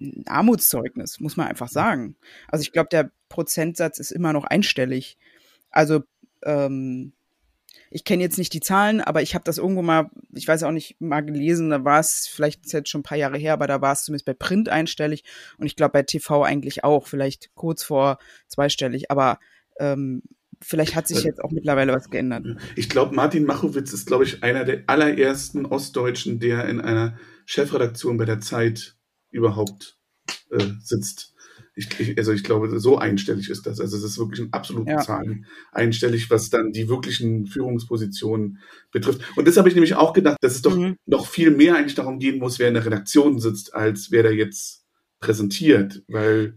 [0.00, 2.16] ein Armutszeugnis, muss man einfach sagen.
[2.46, 5.16] Also ich glaube, der Prozentsatz ist immer noch einstellig.
[5.70, 6.02] Also
[6.44, 7.12] ähm,
[7.90, 10.72] ich kenne jetzt nicht die Zahlen, aber ich habe das irgendwo mal, ich weiß auch
[10.72, 13.80] nicht, mal gelesen, da war es vielleicht jetzt schon ein paar Jahre her, aber da
[13.80, 15.24] war es zumindest bei Print einstellig
[15.58, 19.38] und ich glaube bei TV eigentlich auch, vielleicht kurz vor zweistellig, aber
[19.78, 20.22] ähm,
[20.60, 22.44] vielleicht hat sich jetzt auch mittlerweile was geändert.
[22.76, 28.16] Ich glaube, Martin Machowitz ist, glaube ich, einer der allerersten Ostdeutschen, der in einer Chefredaktion
[28.16, 28.96] bei der Zeit
[29.30, 29.98] überhaupt
[30.50, 31.34] äh, sitzt.
[31.78, 33.80] Ich, ich, also ich glaube, so einstellig ist das.
[33.80, 34.98] Also es ist wirklich in absoluten ja.
[34.98, 38.58] Zahlen einstellig, was dann die wirklichen Führungspositionen
[38.92, 39.20] betrifft.
[39.36, 40.96] Und das habe ich nämlich auch gedacht, dass es doch mhm.
[41.06, 44.30] noch viel mehr eigentlich darum gehen muss, wer in der Redaktion sitzt, als wer da
[44.30, 44.84] jetzt
[45.20, 46.54] präsentiert, weil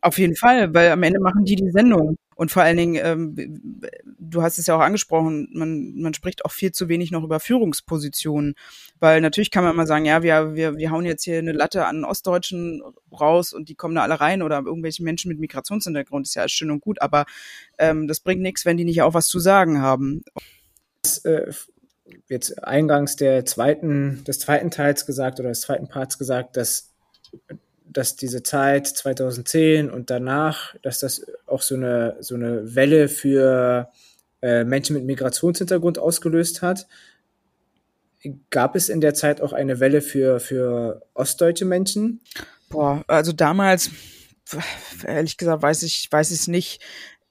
[0.00, 2.16] auf jeden Fall, weil am Ende machen die die Sendung.
[2.38, 3.82] Und vor allen Dingen, ähm,
[4.16, 7.40] du hast es ja auch angesprochen, man, man spricht auch viel zu wenig noch über
[7.40, 8.54] Führungspositionen.
[9.00, 11.84] Weil natürlich kann man immer sagen, ja, wir, wir, wir hauen jetzt hier eine Latte
[11.84, 12.80] an Ostdeutschen
[13.12, 16.52] raus und die kommen da alle rein oder irgendwelche Menschen mit Migrationshintergrund, ist ja alles
[16.52, 17.26] schön und gut, aber
[17.76, 20.22] ähm, das bringt nichts, wenn die nicht auch was zu sagen haben.
[21.02, 21.52] Das, äh,
[22.28, 26.94] jetzt eingangs der zweiten, des zweiten Teils gesagt oder des zweiten Parts gesagt, dass
[27.90, 33.88] dass diese Zeit 2010 und danach, dass das auch so eine, so eine Welle für
[34.42, 36.86] äh, Menschen mit Migrationshintergrund ausgelöst hat.
[38.50, 42.20] Gab es in der Zeit auch eine Welle für, für ostdeutsche Menschen?
[42.68, 43.90] Boah, also damals,
[45.04, 46.82] ehrlich gesagt, weiß ich, weiß es nicht,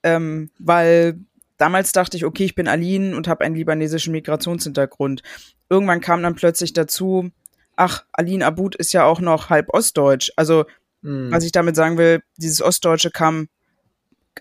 [0.04, 1.20] ähm, weil
[1.58, 5.24] damals dachte ich, okay, ich bin Aline und habe einen libanesischen Migrationshintergrund.
[5.70, 7.32] Irgendwann kam dann plötzlich dazu,
[7.78, 10.32] ach, Aline Abud ist ja auch noch halb ostdeutsch.
[10.36, 10.66] Also,
[11.02, 11.32] mhm.
[11.32, 13.48] was ich damit sagen will, dieses Ostdeutsche kam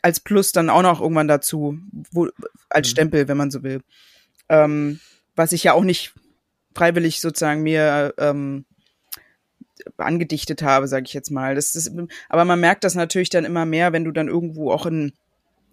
[0.02, 1.78] als Plus dann auch noch irgendwann dazu,
[2.10, 2.28] wo,
[2.68, 2.90] als mhm.
[2.90, 3.82] Stempel, wenn man so will.
[4.48, 5.00] Ähm,
[5.36, 6.14] was ich ja auch nicht
[6.74, 8.64] freiwillig sozusagen mir ähm,
[9.96, 11.54] angedichtet habe, sage ich jetzt mal.
[11.54, 11.92] Das ist,
[12.28, 15.12] aber man merkt das natürlich dann immer mehr, wenn du dann irgendwo auch in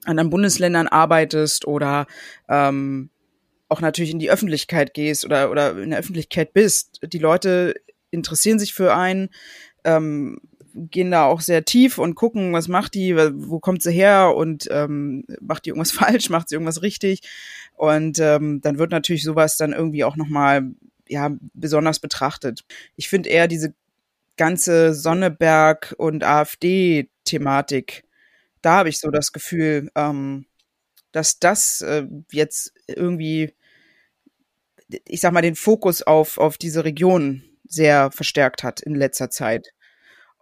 [0.05, 2.07] anderen Bundesländern arbeitest oder
[2.49, 3.09] ähm,
[3.69, 6.99] auch natürlich in die Öffentlichkeit gehst oder, oder in der Öffentlichkeit bist.
[7.03, 7.75] Die Leute
[8.11, 9.29] interessieren sich für einen,
[9.83, 10.39] ähm,
[10.73, 14.67] gehen da auch sehr tief und gucken, was macht die, wo kommt sie her und
[14.71, 17.21] ähm, macht die irgendwas falsch, macht sie irgendwas richtig.
[17.75, 20.71] Und ähm, dann wird natürlich sowas dann irgendwie auch nochmal
[21.07, 22.63] ja, besonders betrachtet.
[22.95, 23.73] Ich finde eher diese
[24.37, 28.03] ganze Sonneberg- und AfD-Thematik,
[28.61, 30.45] da habe ich so das Gefühl, ähm,
[31.13, 33.53] dass das äh, jetzt irgendwie
[35.05, 39.69] ich sag mal, den Fokus auf, auf diese Region sehr verstärkt hat in letzter Zeit.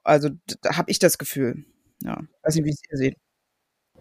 [0.03, 0.29] Also
[0.62, 1.65] da habe ich das Gefühl.
[2.03, 3.17] Ja, weiß nicht, wie es ihr seht.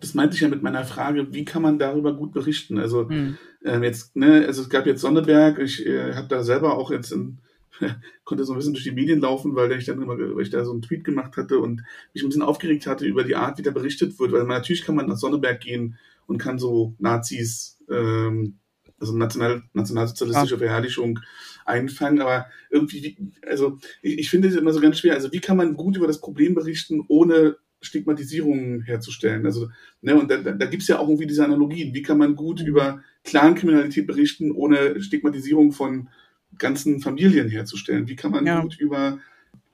[0.00, 2.78] Das meinte ich ja mit meiner Frage, wie kann man darüber gut berichten?
[2.78, 3.37] Also hm.
[3.64, 7.12] ähm, jetzt, ne, also es gab jetzt Sonneberg, ich äh, habe da selber auch jetzt
[7.12, 7.38] in,
[8.24, 10.64] konnte so ein bisschen durch die Medien laufen, weil ich dann immer, weil ich da
[10.64, 11.82] so einen Tweet gemacht hatte und
[12.14, 14.84] mich ein bisschen aufgeregt hatte über die Art, wie da berichtet wird, weil man, natürlich
[14.84, 18.58] kann man nach Sonneberg gehen und kann so Nazis ähm,
[19.00, 21.20] also national, nationalsozialistische Verherrlichung
[21.64, 23.16] einfangen, aber irgendwie,
[23.46, 26.06] also ich, ich finde es immer so ganz schwer, also wie kann man gut über
[26.06, 29.46] das Problem berichten, ohne Stigmatisierungen herzustellen.
[29.46, 29.70] Also,
[30.02, 31.94] ne, und da, da gibt es ja auch irgendwie diese Analogien.
[31.94, 36.08] Wie kann man gut über Clankriminalität berichten, ohne Stigmatisierung von
[36.59, 38.09] ganzen Familien herzustellen?
[38.09, 38.61] Wie kann man ja.
[38.61, 39.19] gut über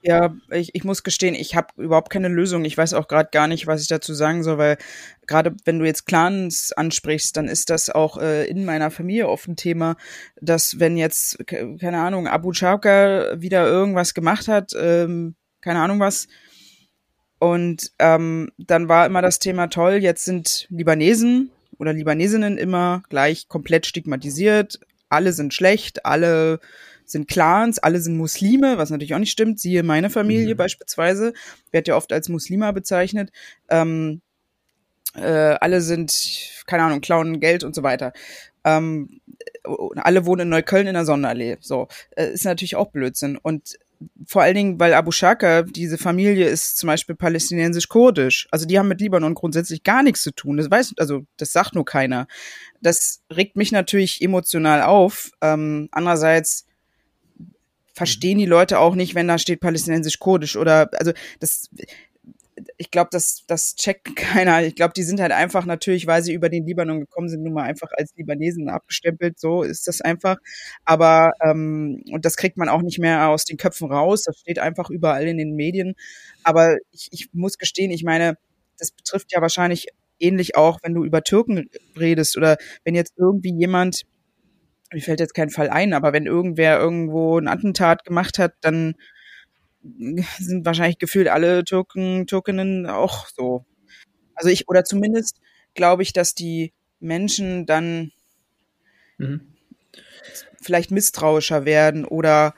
[0.02, 2.64] ja, ich, ich muss gestehen, ich habe überhaupt keine Lösung.
[2.64, 4.78] Ich weiß auch gerade gar nicht, was ich dazu sagen soll, weil
[5.26, 9.48] gerade wenn du jetzt Clans ansprichst, dann ist das auch äh, in meiner Familie oft
[9.48, 9.96] ein Thema,
[10.40, 16.28] dass wenn jetzt, keine Ahnung, Abu Chauka wieder irgendwas gemacht hat, ähm, keine Ahnung was,
[17.40, 23.48] und ähm, dann war immer das Thema toll, jetzt sind Libanesen oder Libanesinnen immer gleich
[23.48, 26.60] komplett stigmatisiert, alle sind schlecht, alle
[27.04, 29.60] sind Clans, alle sind Muslime, was natürlich auch nicht stimmt.
[29.60, 30.58] Siehe meine Familie mhm.
[30.58, 31.32] beispielsweise,
[31.70, 33.30] wird ja oft als Muslima bezeichnet.
[33.68, 34.20] Ähm,
[35.14, 36.12] äh, alle sind,
[36.66, 38.12] keine Ahnung, klauen Geld und so weiter.
[38.64, 39.20] Ähm,
[39.96, 41.56] alle wohnen in Neukölln in der Sonderallee.
[41.60, 43.36] So, äh, ist natürlich auch Blödsinn.
[43.36, 43.78] Und
[44.26, 48.48] vor allen Dingen, weil Abu Shaka, diese Familie ist zum Beispiel palästinensisch-kurdisch.
[48.50, 50.56] Also die haben mit Libanon grundsätzlich gar nichts zu tun.
[50.56, 52.26] Das weiß, also das sagt nur keiner.
[52.80, 55.30] Das regt mich natürlich emotional auf.
[55.40, 56.66] Ähm, andererseits
[57.96, 61.70] verstehen die Leute auch nicht, wenn da steht palästinensisch-kurdisch oder also das
[62.76, 64.62] ich glaube, das, das checkt keiner.
[64.62, 67.52] Ich glaube, die sind halt einfach natürlich, weil sie über den Libanon gekommen sind, nun
[67.52, 69.38] mal einfach als Libanesen abgestempelt.
[69.38, 70.38] So ist das einfach.
[70.84, 74.24] Aber ähm, und das kriegt man auch nicht mehr aus den Köpfen raus.
[74.24, 75.94] Das steht einfach überall in den Medien.
[76.42, 78.36] Aber ich, ich muss gestehen, ich meine,
[78.78, 79.88] das betrifft ja wahrscheinlich
[80.18, 84.04] ähnlich auch, wenn du über Türken redest oder wenn jetzt irgendwie jemand
[84.92, 88.94] mir fällt jetzt kein Fall ein, aber wenn irgendwer irgendwo ein Attentat gemacht hat, dann
[90.38, 93.64] sind wahrscheinlich gefühlt alle Türken, Türkinnen auch so.
[94.34, 95.40] Also ich, oder zumindest
[95.74, 98.12] glaube ich, dass die Menschen dann
[99.18, 99.52] mhm.
[100.60, 102.54] vielleicht misstrauischer werden oder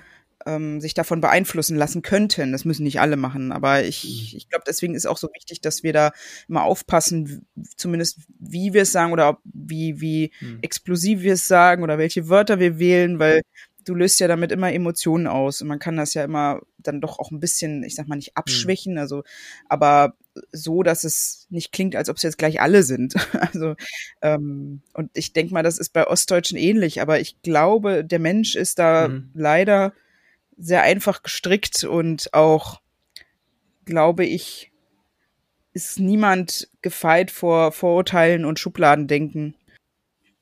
[0.46, 2.52] ähm, sich davon beeinflussen lassen könnten.
[2.52, 4.38] Das müssen nicht alle machen, aber ich, mhm.
[4.38, 6.12] ich glaube, deswegen ist auch so wichtig, dass wir da
[6.48, 7.46] immer aufpassen,
[7.76, 10.58] zumindest wie wir es sagen oder wie, wie mhm.
[10.62, 13.42] explosiv wir es sagen oder welche Wörter wir wählen, weil
[13.88, 17.18] du löst ja damit immer Emotionen aus und man kann das ja immer dann doch
[17.18, 18.98] auch ein bisschen, ich sag mal nicht abschwächen, mhm.
[18.98, 19.24] also
[19.68, 20.14] aber
[20.52, 23.14] so, dass es nicht klingt, als ob es jetzt gleich alle sind.
[23.40, 23.76] Also
[24.20, 28.56] ähm, und ich denke mal, das ist bei Ostdeutschen ähnlich, aber ich glaube, der Mensch
[28.56, 29.30] ist da mhm.
[29.32, 29.94] leider
[30.58, 32.80] sehr einfach gestrickt und auch,
[33.84, 34.70] glaube ich,
[35.72, 39.54] ist niemand gefeit vor Vorurteilen und Schubladendenken.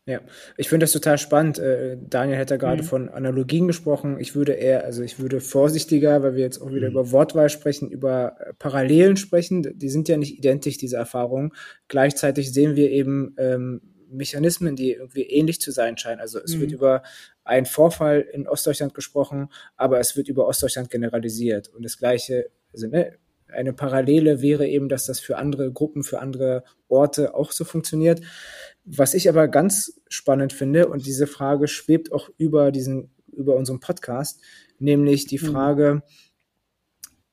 [0.09, 0.21] Ja,
[0.57, 1.59] ich finde das total spannend.
[1.59, 2.87] Äh, Daniel hätte gerade mhm.
[2.87, 4.21] von Analogien gesprochen.
[4.21, 6.93] Ich würde eher, also ich würde vorsichtiger, weil wir jetzt auch wieder mhm.
[6.93, 9.77] über Wortwahl sprechen, über äh, Parallelen sprechen.
[9.77, 11.53] Die sind ja nicht identisch, diese Erfahrungen.
[11.89, 16.21] Gleichzeitig sehen wir eben ähm, Mechanismen, die irgendwie ähnlich zu sein scheinen.
[16.21, 16.61] Also es mhm.
[16.61, 17.03] wird über
[17.43, 21.69] einen Vorfall in Ostdeutschland gesprochen, aber es wird über Ostdeutschland generalisiert.
[21.69, 26.21] Und das Gleiche, also ne, eine Parallele wäre eben, dass das für andere Gruppen, für
[26.21, 28.21] andere Orte auch so funktioniert.
[28.85, 33.81] Was ich aber ganz spannend finde, und diese Frage schwebt auch über diesen, über unseren
[33.81, 34.41] Podcast,
[34.79, 35.47] nämlich die mhm.
[35.47, 36.03] Frage,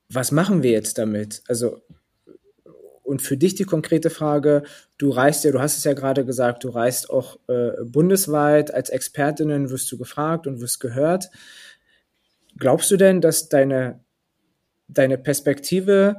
[0.10, 1.44] was machen wir jetzt damit?
[1.48, 1.82] Also
[3.04, 4.64] und für dich die konkrete Frage,
[4.98, 8.90] du reist ja, du hast es ja gerade gesagt, du reist auch äh, bundesweit, als
[8.90, 11.30] Expertinnen wirst du gefragt und wirst gehört.
[12.58, 14.00] Glaubst du denn, dass deine,
[14.88, 16.16] deine Perspektive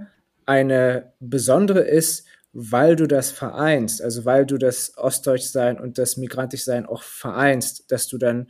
[0.47, 6.87] eine besondere ist, weil du das vereinst, also weil du das Ostdeutschsein und das Migrantischsein
[6.87, 8.49] auch vereinst, dass du dann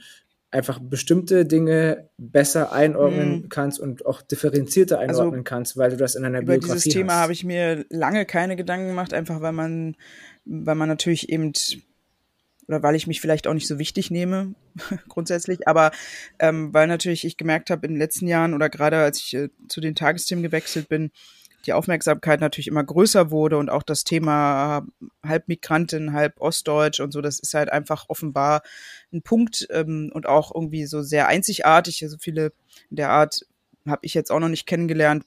[0.51, 3.49] einfach bestimmte Dinge besser einordnen mhm.
[3.49, 6.81] kannst und auch differenzierter also einordnen also, kannst, weil du das in einer über Biografie
[6.81, 9.97] dieses Thema habe ich mir lange keine Gedanken gemacht, einfach weil man,
[10.45, 11.53] weil man natürlich eben
[12.69, 14.55] oder weil ich mich vielleicht auch nicht so wichtig nehme
[15.09, 15.93] grundsätzlich, aber
[16.39, 19.49] ähm, weil natürlich ich gemerkt habe in den letzten Jahren oder gerade als ich äh,
[19.69, 21.11] zu den Tagesthemen gewechselt bin,
[21.67, 24.87] die Aufmerksamkeit natürlich immer größer wurde und auch das Thema
[25.25, 28.63] halb Migrantin, halb Ostdeutsch und so, das ist halt einfach offenbar
[29.13, 31.99] ein Punkt ähm, und auch irgendwie so sehr einzigartig.
[31.99, 32.53] So also viele
[32.91, 33.47] der Art
[33.87, 35.25] habe ich jetzt auch noch nicht kennengelernt,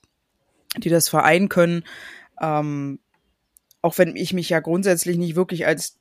[0.78, 1.84] die das vereinen können.
[2.42, 3.00] Ähm,
[3.82, 5.98] auch wenn ich mich ja grundsätzlich nicht wirklich als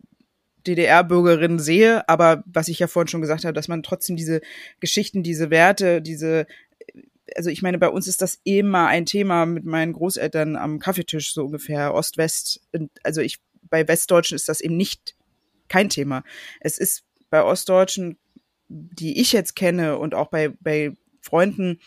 [0.67, 4.41] DDR-Bürgerin sehe, aber was ich ja vorhin schon gesagt habe, dass man trotzdem diese
[4.81, 6.47] Geschichten, diese Werte, diese
[7.35, 11.35] also ich meine, bei uns ist das immer ein Thema mit meinen Großeltern am Kaffeetisch,
[11.35, 12.61] so ungefähr, Ost-West.
[13.03, 15.17] Also ich, bei Westdeutschen ist das eben nicht
[15.69, 16.23] kein Thema.
[16.61, 18.19] Es ist bei Ostdeutschen,
[18.69, 21.81] die ich jetzt kenne und auch bei, bei Freunden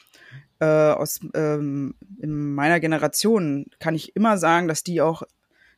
[0.59, 5.23] äh, aus ähm, in meiner Generation, kann ich immer sagen, dass die auch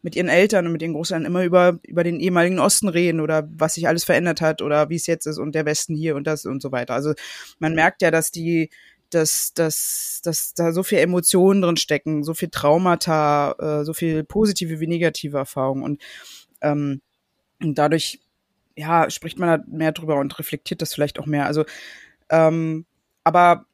[0.01, 3.47] mit ihren Eltern und mit ihren Großeltern immer über, über den ehemaligen Osten reden oder
[3.51, 6.26] was sich alles verändert hat oder wie es jetzt ist und der Westen hier und
[6.26, 6.95] das und so weiter.
[6.95, 7.14] Also
[7.59, 8.72] man merkt ja, dass die
[9.14, 14.24] dass, dass, dass da so viel Emotionen drin stecken, so viel Traumata, äh, so viel
[14.24, 16.01] positive wie negative Erfahrungen und,
[16.62, 17.01] ähm,
[17.62, 18.20] und dadurch
[18.76, 21.45] ja spricht man da mehr drüber und reflektiert das vielleicht auch mehr.
[21.45, 21.66] Also
[22.30, 22.86] ähm,
[23.24, 23.66] aber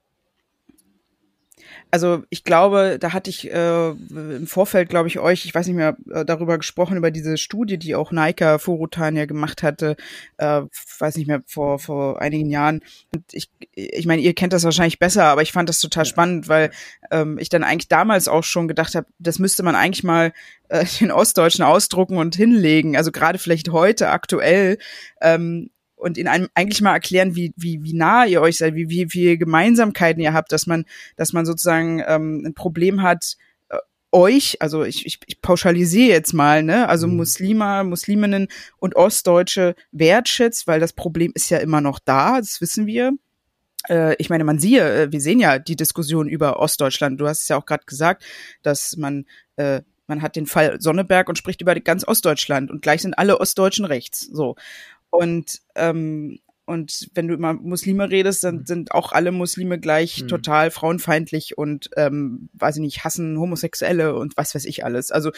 [1.92, 5.76] also ich glaube, da hatte ich äh, im Vorfeld, glaube ich, euch, ich weiß nicht
[5.76, 9.96] mehr, äh, darüber gesprochen, über diese Studie, die auch Naika Furutan ja gemacht hatte,
[10.38, 10.62] äh,
[11.00, 12.82] weiß nicht mehr, vor, vor einigen Jahren.
[13.14, 16.10] Und ich, ich meine, ihr kennt das wahrscheinlich besser, aber ich fand das total ja.
[16.10, 16.72] spannend, weil
[17.12, 20.34] ähm, ich dann eigentlich damals auch schon gedacht habe, das müsste man eigentlich mal
[20.70, 22.98] äh, den Ostdeutschen ausdrucken und hinlegen.
[22.98, 24.78] Also gerade vielleicht heute aktuell,
[25.22, 28.90] ähm, und in einem eigentlich mal erklären, wie, wie, wie nah ihr euch seid, wie,
[28.90, 30.86] wie viele Gemeinsamkeiten ihr habt, dass man,
[31.16, 33.36] dass man sozusagen ähm, ein Problem hat,
[33.70, 33.78] äh,
[34.12, 37.18] euch, also ich, ich, ich pauschalisiere jetzt mal, ne, also mhm.
[37.18, 42.86] Muslime, Musliminnen und Ostdeutsche wertschätzt, weil das Problem ist ja immer noch da, das wissen
[42.86, 43.12] wir.
[43.90, 47.20] Äh, ich meine, man siehe, äh, wir sehen ja die Diskussion über Ostdeutschland.
[47.20, 48.24] Du hast es ja auch gerade gesagt,
[48.62, 49.26] dass man
[49.56, 53.40] äh, man hat den Fall Sonneberg und spricht über ganz Ostdeutschland und gleich sind alle
[53.40, 54.22] Ostdeutschen rechts.
[54.22, 54.56] So.
[55.10, 58.66] Und ähm, und wenn du immer Muslime redest, dann mhm.
[58.66, 60.28] sind auch alle Muslime gleich mhm.
[60.28, 65.10] total frauenfeindlich und ähm, weiß ich nicht, hassen Homosexuelle und was weiß ich alles.
[65.10, 65.32] Also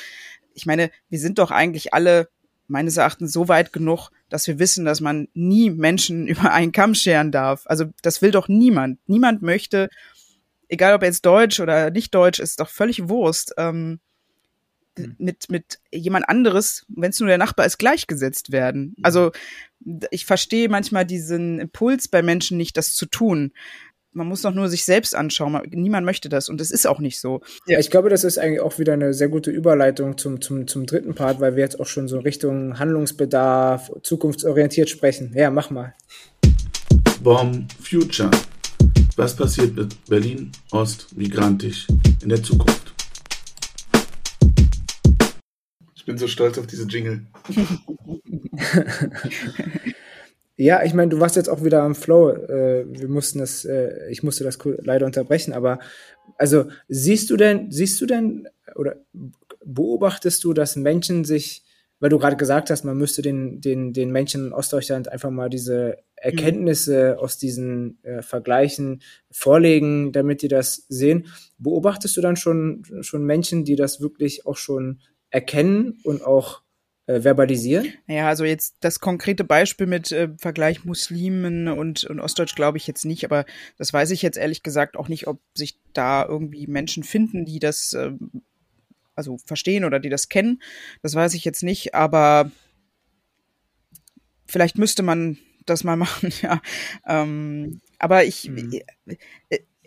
[0.55, 2.29] ich meine, wir sind doch eigentlich alle
[2.67, 6.95] meines Erachtens so weit genug, dass wir wissen, dass man nie Menschen über einen Kamm
[6.95, 7.61] scheren darf.
[7.65, 8.99] Also das will doch niemand.
[9.07, 9.89] Niemand möchte,
[10.67, 13.53] egal ob jetzt Deutsch oder nicht Deutsch, ist doch völlig Wurst.
[13.57, 13.99] Ähm,
[14.99, 15.15] Mhm.
[15.17, 18.95] mit, mit jemand anderes, wenn es nur der Nachbar ist, gleichgesetzt werden.
[18.97, 19.03] Mhm.
[19.03, 19.31] Also
[20.11, 23.51] ich verstehe manchmal diesen Impuls bei Menschen nicht, das zu tun.
[24.11, 25.61] Man muss doch nur sich selbst anschauen.
[25.69, 27.41] Niemand möchte das und es ist auch nicht so.
[27.67, 30.85] Ja, ich glaube, das ist eigentlich auch wieder eine sehr gute Überleitung zum, zum, zum
[30.87, 35.31] dritten Part, weil wir jetzt auch schon so Richtung Handlungsbedarf, zukunftsorientiert sprechen.
[35.35, 35.93] Ja, mach mal.
[37.23, 38.31] Bomb Future.
[39.15, 41.87] Was passiert mit Berlin Ost migrantisch
[42.23, 42.88] in der Zukunft?
[46.05, 47.25] Bin so stolz auf diese Jingle.
[50.55, 52.29] ja, ich meine, du warst jetzt auch wieder am Flow.
[52.29, 55.79] Äh, wir mussten das, äh, ich musste das leider unterbrechen, aber
[56.37, 58.97] also siehst du denn, siehst du denn oder
[59.65, 61.63] beobachtest du, dass Menschen sich,
[61.99, 65.49] weil du gerade gesagt hast, man müsste den, den, den Menschen in Ostdeutschland einfach mal
[65.49, 71.27] diese Erkenntnisse aus diesen äh, Vergleichen vorlegen, damit die das sehen.
[71.57, 76.61] Beobachtest du dann schon, schon Menschen, die das wirklich auch schon erkennen und auch
[77.09, 77.93] äh, verbalisieren?
[78.07, 82.85] Ja, also jetzt das konkrete Beispiel mit äh, Vergleich Muslimen und, und Ostdeutsch glaube ich
[82.85, 83.45] jetzt nicht, aber
[83.77, 87.59] das weiß ich jetzt ehrlich gesagt auch nicht, ob sich da irgendwie Menschen finden, die
[87.59, 88.11] das äh,
[89.15, 90.61] also verstehen oder die das kennen.
[91.01, 92.51] Das weiß ich jetzt nicht, aber
[94.45, 96.61] vielleicht müsste man das mal machen, ja.
[97.07, 98.81] Ähm, aber ich, mhm.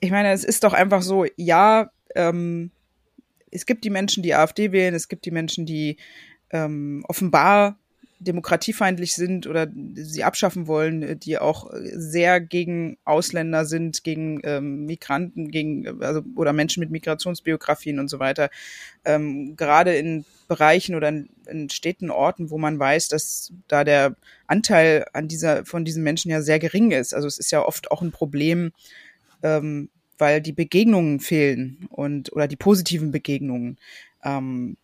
[0.00, 2.72] ich meine, es ist doch einfach so, ja, ähm,
[3.52, 5.98] es gibt die Menschen, die AfD wählen, es gibt die Menschen, die
[6.50, 7.78] ähm, offenbar
[8.18, 15.50] demokratiefeindlich sind oder sie abschaffen wollen, die auch sehr gegen Ausländer sind, gegen ähm, Migranten,
[15.50, 18.50] gegen also oder Menschen mit Migrationsbiografien und so weiter.
[19.04, 24.16] Ähm, gerade in Bereichen oder in, in Städten, Orten, wo man weiß, dass da der
[24.46, 27.14] Anteil an dieser von diesen Menschen ja sehr gering ist.
[27.14, 28.72] Also es ist ja oft auch ein Problem,
[29.42, 29.88] ähm,
[30.18, 33.78] weil die Begegnungen fehlen und oder die positiven Begegnungen.
[34.24, 34.76] Ähm,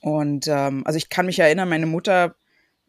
[0.00, 2.36] und ähm, also ich kann mich erinnern, meine Mutter,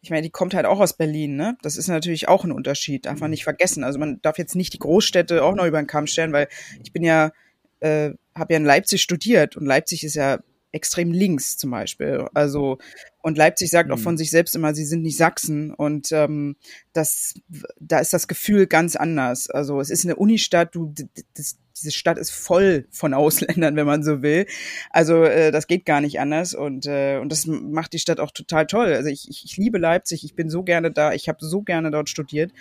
[0.01, 1.57] ich meine, die kommt halt auch aus Berlin, ne?
[1.61, 3.31] Das ist natürlich auch ein Unterschied, darf man mhm.
[3.31, 3.83] nicht vergessen.
[3.83, 6.47] Also man darf jetzt nicht die Großstädte auch noch über den Kamm stellen, weil
[6.83, 7.31] ich bin ja,
[7.79, 10.39] äh, habe ja in Leipzig studiert und Leipzig ist ja
[10.71, 12.27] extrem links zum Beispiel.
[12.33, 12.77] Also
[13.21, 13.95] und Leipzig sagt mhm.
[13.95, 16.55] auch von sich selbst immer, sie sind nicht Sachsen und ähm,
[16.93, 17.33] das,
[17.79, 19.49] da ist das Gefühl ganz anders.
[19.49, 20.93] Also es ist eine Unistadt, du,
[21.35, 24.45] das, diese Stadt ist voll von Ausländern, wenn man so will.
[24.91, 28.31] Also äh, das geht gar nicht anders und äh, und das macht die Stadt auch
[28.31, 28.93] total toll.
[28.93, 31.91] Also ich, ich, ich liebe Leipzig, ich bin so gerne da, ich habe so gerne
[31.91, 32.51] dort studiert.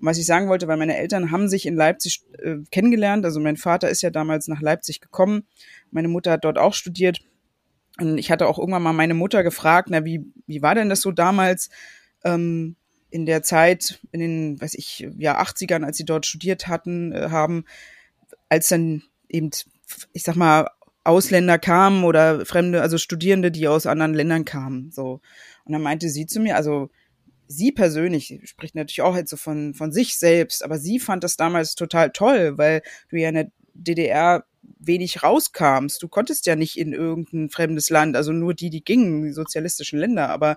[0.00, 3.24] Und was ich sagen wollte, weil meine Eltern haben sich in Leipzig äh, kennengelernt.
[3.24, 5.44] Also mein Vater ist ja damals nach Leipzig gekommen,
[5.90, 7.20] meine Mutter hat dort auch studiert
[8.00, 11.00] und ich hatte auch irgendwann mal meine Mutter gefragt, na, wie, wie war denn das
[11.00, 11.70] so damals
[12.24, 12.76] ähm,
[13.10, 17.28] in der Zeit, in den, weiß ich, ja, 80ern, als sie dort studiert hatten, äh,
[17.30, 17.64] haben,
[18.48, 19.50] als dann eben,
[20.12, 20.68] ich sag mal,
[21.02, 25.20] Ausländer kamen oder Fremde, also Studierende, die aus anderen Ländern kamen, so.
[25.64, 26.90] Und dann meinte sie zu mir, also
[27.46, 31.36] sie persönlich spricht natürlich auch jetzt so von, von sich selbst, aber sie fand das
[31.36, 34.44] damals total toll, weil du ja in der DDR
[34.78, 36.02] wenig rauskamst.
[36.02, 39.98] Du konntest ja nicht in irgendein fremdes Land, also nur die, die gingen, die sozialistischen
[39.98, 40.28] Länder.
[40.28, 40.56] Aber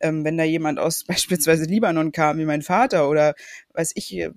[0.00, 3.34] ähm, wenn da jemand aus beispielsweise Libanon kam, wie mein Vater oder
[3.72, 4.30] weiß ich, äh,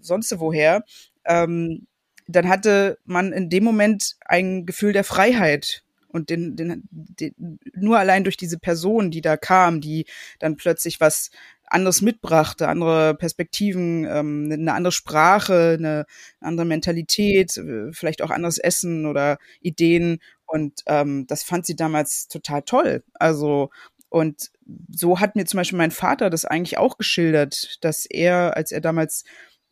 [0.00, 0.84] sonst woher,
[1.24, 1.86] ähm,
[2.26, 7.98] dann hatte man in dem Moment ein Gefühl der Freiheit und den, den, den, nur
[7.98, 10.06] allein durch diese Person, die da kam, die
[10.38, 11.30] dann plötzlich was
[11.66, 16.06] anderes mitbrachte, andere Perspektiven, ähm, eine andere Sprache, eine
[16.40, 20.18] andere Mentalität, äh, vielleicht auch anderes Essen oder Ideen.
[20.46, 23.02] Und ähm, das fand sie damals total toll.
[23.14, 23.70] Also
[24.08, 24.52] und
[24.90, 28.80] so hat mir zum Beispiel mein Vater das eigentlich auch geschildert, dass er, als er
[28.80, 29.24] damals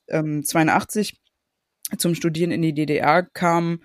[0.09, 1.21] ähm, 82
[1.97, 3.83] zum Studieren in die DDR kam,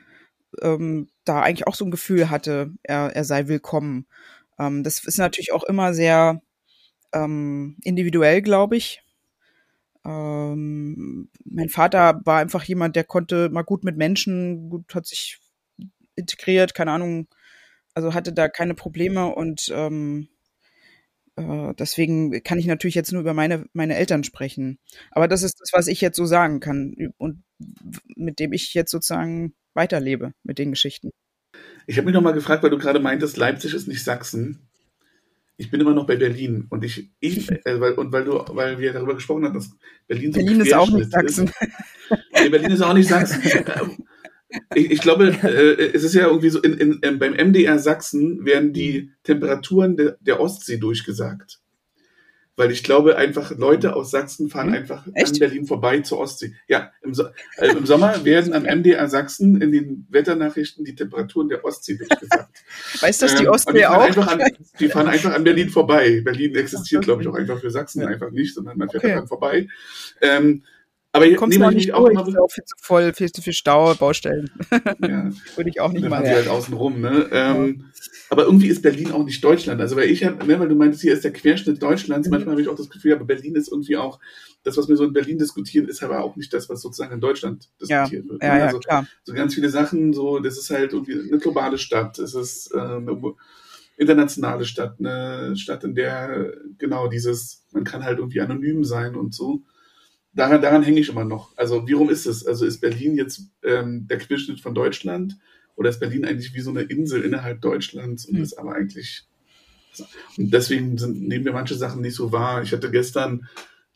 [0.61, 4.07] ähm, da eigentlich auch so ein Gefühl hatte, er, er sei willkommen.
[4.57, 6.41] Ähm, das ist natürlich auch immer sehr
[7.13, 9.01] ähm, individuell, glaube ich.
[10.05, 15.39] Ähm, mein Vater war einfach jemand, der konnte mal gut mit Menschen, gut hat sich
[16.15, 17.27] integriert, keine Ahnung,
[17.93, 20.29] also hatte da keine Probleme und ähm,
[21.35, 24.79] äh, deswegen kann ich natürlich jetzt nur über meine, meine Eltern sprechen.
[25.11, 27.43] Aber das ist das, was ich jetzt so sagen kann und
[28.15, 31.11] mit dem ich jetzt sozusagen weiterlebe mit den Geschichten.
[31.85, 34.66] Ich habe mich noch mal gefragt, weil du gerade meintest, Leipzig ist nicht Sachsen.
[35.57, 38.77] Ich bin immer noch bei Berlin und ich, ich äh, weil, und weil du, weil
[38.77, 39.71] wir darüber gesprochen haben, dass
[40.07, 41.47] Berlin so Berlin ist auch nicht Sachsen.
[41.47, 41.55] Ist.
[42.39, 43.41] Nee, Berlin ist auch nicht Sachsen.
[44.75, 48.45] Ich, ich, glaube, äh, es ist ja irgendwie so, in, in, in, beim MDR Sachsen
[48.45, 51.59] werden die Temperaturen de, der Ostsee durchgesagt.
[52.57, 54.73] Weil ich glaube, einfach Leute aus Sachsen fahren hm?
[54.73, 55.33] einfach Echt?
[55.33, 56.55] an Berlin vorbei zur Ostsee.
[56.67, 57.25] Ja, im, so
[57.57, 62.63] äh, im Sommer werden am MDR Sachsen in den Wetternachrichten die Temperaturen der Ostsee durchgesagt.
[62.99, 64.27] Weißt du, dass die ähm, Ostsee die auch?
[64.27, 64.41] An,
[64.79, 66.21] die fahren einfach an Berlin vorbei.
[66.21, 68.07] Berlin existiert, glaube ich, auch einfach für Sachsen ja.
[68.07, 69.13] einfach nicht, sondern man fährt okay.
[69.13, 69.67] daran vorbei.
[70.21, 70.63] Ähm,
[71.17, 72.27] aber ich nehme ich nicht auch immer.
[72.27, 74.49] Ist auch viel zu voll, viel zu viel Stau, Baustellen.
[74.71, 75.29] Ja.
[75.55, 76.27] Würde ich auch nicht machen.
[76.27, 77.27] Halt außen rum, ne?
[77.31, 77.85] Ähm,
[78.29, 79.81] aber irgendwie ist Berlin auch nicht Deutschland.
[79.81, 82.27] Also, weil ich habe, ne, weil du meintest, hier ist der Querschnitt Deutschlands.
[82.27, 82.31] Mhm.
[82.31, 84.19] Manchmal habe ich auch das Gefühl, aber Berlin ist irgendwie auch,
[84.63, 87.21] das, was wir so in Berlin diskutieren, ist aber auch nicht das, was sozusagen in
[87.21, 88.11] Deutschland diskutiert ja.
[88.11, 88.25] wird.
[88.25, 88.37] Ne?
[88.41, 89.07] Ja, ja, also, klar.
[89.23, 92.19] so ganz viele Sachen, so, das ist halt irgendwie eine globale Stadt.
[92.19, 93.17] Es ist äh, eine
[93.95, 99.33] internationale Stadt, eine Stadt, in der genau dieses, man kann halt irgendwie anonym sein und
[99.33, 99.63] so
[100.37, 101.55] daran, daran hänge ich immer noch.
[101.57, 102.45] Also, wie rum ist es?
[102.45, 105.37] Also, ist Berlin jetzt ähm, der Querschnitt von Deutschland?
[105.75, 108.43] Oder ist Berlin eigentlich wie so eine Insel innerhalb Deutschlands und mhm.
[108.43, 109.25] ist aber eigentlich.
[110.37, 112.61] Und deswegen sind, nehmen wir manche Sachen nicht so wahr.
[112.63, 113.47] Ich hatte gestern,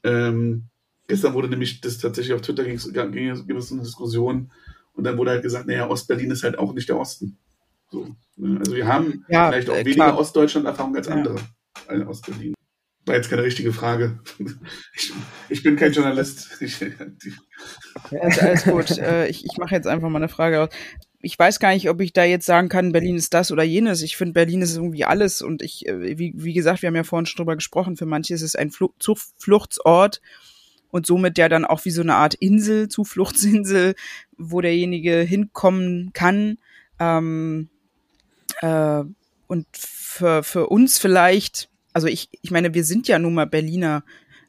[0.03, 0.65] ähm,
[1.07, 4.51] gestern wurde nämlich das tatsächlich auf Twitter ging, ging, ging es eine Diskussion
[4.93, 7.37] und dann wurde halt gesagt, naja, Ostberlin ist halt auch nicht der Osten.
[7.89, 8.59] So, ne?
[8.59, 11.35] Also wir haben ja, vielleicht auch äh, weniger Ostdeutschland-Erfahrung als andere
[11.87, 11.93] ja.
[11.93, 12.53] in Ostberlin.
[13.05, 14.19] War jetzt keine richtige Frage.
[14.95, 15.11] Ich,
[15.49, 16.49] ich bin kein Journalist.
[16.61, 16.85] Ich,
[18.11, 18.91] alles, alles gut.
[18.99, 20.69] Äh, ich ich mache jetzt einfach mal eine Frage aus.
[21.23, 24.01] Ich weiß gar nicht, ob ich da jetzt sagen kann, Berlin ist das oder jenes.
[24.01, 25.41] Ich finde, Berlin ist irgendwie alles.
[25.41, 28.35] Und ich, äh, wie, wie gesagt, wir haben ja vorhin schon drüber gesprochen, für manche
[28.35, 30.21] ist es ein Fl Zufluchtsort
[30.91, 33.95] und somit ja dann auch wie so eine Art Insel, Zufluchtsinsel,
[34.37, 36.57] wo derjenige hinkommen kann.
[36.99, 37.69] Ähm,
[38.61, 39.03] äh,
[39.47, 44.03] und für, für uns vielleicht also ich, ich meine, wir sind ja nun mal Berliner.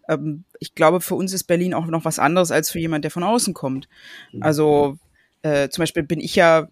[0.08, 3.10] Ähm, ich glaube, für uns ist Berlin auch noch was anderes als für jemand, der
[3.10, 3.88] von außen kommt.
[4.32, 4.42] Mhm.
[4.42, 4.98] Also
[5.42, 6.68] äh, zum Beispiel bin ich ja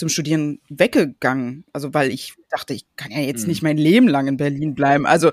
[0.00, 1.64] zum Studieren weggegangen.
[1.72, 3.68] Also weil ich dachte, ich kann ja jetzt nicht mhm.
[3.68, 5.06] mein Leben lang in Berlin bleiben.
[5.06, 5.30] Also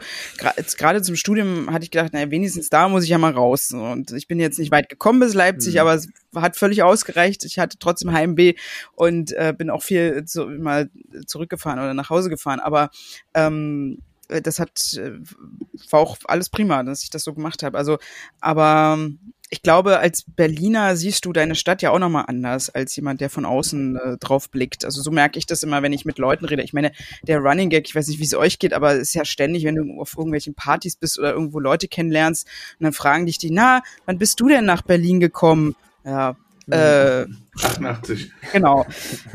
[0.77, 3.71] gerade zum Studium hatte ich gedacht, naja, wenigstens da muss ich ja mal raus.
[3.71, 5.79] Und ich bin jetzt nicht weit gekommen bis Leipzig, mhm.
[5.79, 7.45] aber es hat völlig ausgereicht.
[7.45, 8.55] Ich hatte trotzdem Heimweh
[8.93, 10.89] und äh, bin auch viel zu, mal
[11.25, 12.59] zurückgefahren oder nach Hause gefahren.
[12.59, 12.89] Aber
[13.33, 15.19] ähm, äh, das hat äh,
[15.89, 17.78] war auch alles prima, dass ich das so gemacht habe.
[17.78, 17.97] Also,
[18.39, 19.19] aber ähm,
[19.49, 23.30] ich glaube, als Berliner siehst du deine Stadt ja auch nochmal anders als jemand, der
[23.30, 24.84] von außen äh, drauf blickt.
[24.84, 26.63] Also so merke ich das immer, wenn ich mit Leuten rede.
[26.63, 26.91] Ich meine,
[27.23, 29.63] der Running Gag, ich weiß nicht, wie es euch geht, aber es ist ja ständig,
[29.63, 32.45] wenn du auf irgendwelchen Partys bist oder irgendwo Leute kennenlernst
[32.80, 35.75] und dann fragen dich die, na, wann bist du denn nach Berlin gekommen?
[36.03, 36.36] Ja,
[36.72, 37.26] äh,
[37.61, 38.32] 88.
[38.51, 38.86] Genau.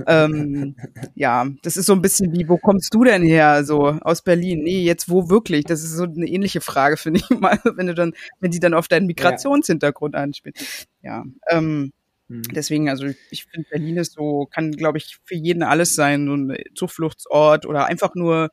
[0.07, 0.77] ähm,
[1.15, 3.65] ja, das ist so ein bisschen wie, wo kommst du denn her?
[3.65, 4.63] So aus Berlin.
[4.63, 5.65] Nee, jetzt wo wirklich?
[5.65, 8.75] Das ist so eine ähnliche Frage, finde ich mal, wenn du dann, wenn die dann
[8.75, 10.21] auf deinen Migrationshintergrund ja.
[10.21, 10.87] anspielt.
[11.03, 11.25] Ja.
[11.49, 11.93] Ähm,
[12.29, 12.43] hm.
[12.55, 16.35] Deswegen, also ich finde, Berlin ist so, kann, glaube ich, für jeden alles sein, so
[16.35, 18.51] ein Zufluchtsort oder einfach nur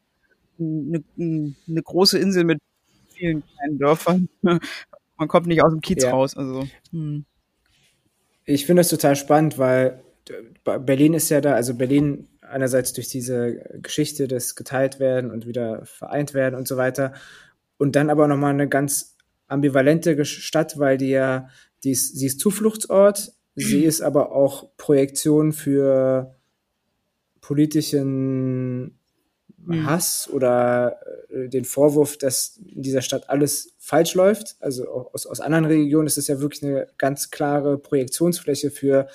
[0.59, 2.59] eine, eine große Insel mit
[3.15, 4.29] vielen kleinen Dörfern.
[4.41, 6.11] Man kommt nicht aus dem Kiez ja.
[6.11, 6.35] raus.
[6.37, 6.67] Also.
[6.91, 7.25] Hm.
[8.49, 10.01] Ich finde das total spannend, weil
[10.63, 15.85] Berlin ist ja da, also Berlin einerseits durch diese Geschichte des geteilt werden und wieder
[15.85, 17.13] vereint werden und so weiter.
[17.77, 19.15] Und dann aber nochmal eine ganz
[19.47, 21.49] ambivalente Stadt, weil die ja,
[21.83, 26.35] die ist, sie ist Zufluchtsort, sie ist aber auch Projektion für
[27.41, 28.98] politischen
[29.65, 29.85] mhm.
[29.85, 30.99] Hass oder
[31.29, 34.55] äh, den Vorwurf, dass in dieser Stadt alles falsch läuft.
[34.59, 39.07] Also aus, aus anderen Regionen ist es ja wirklich eine ganz klare Projektionsfläche für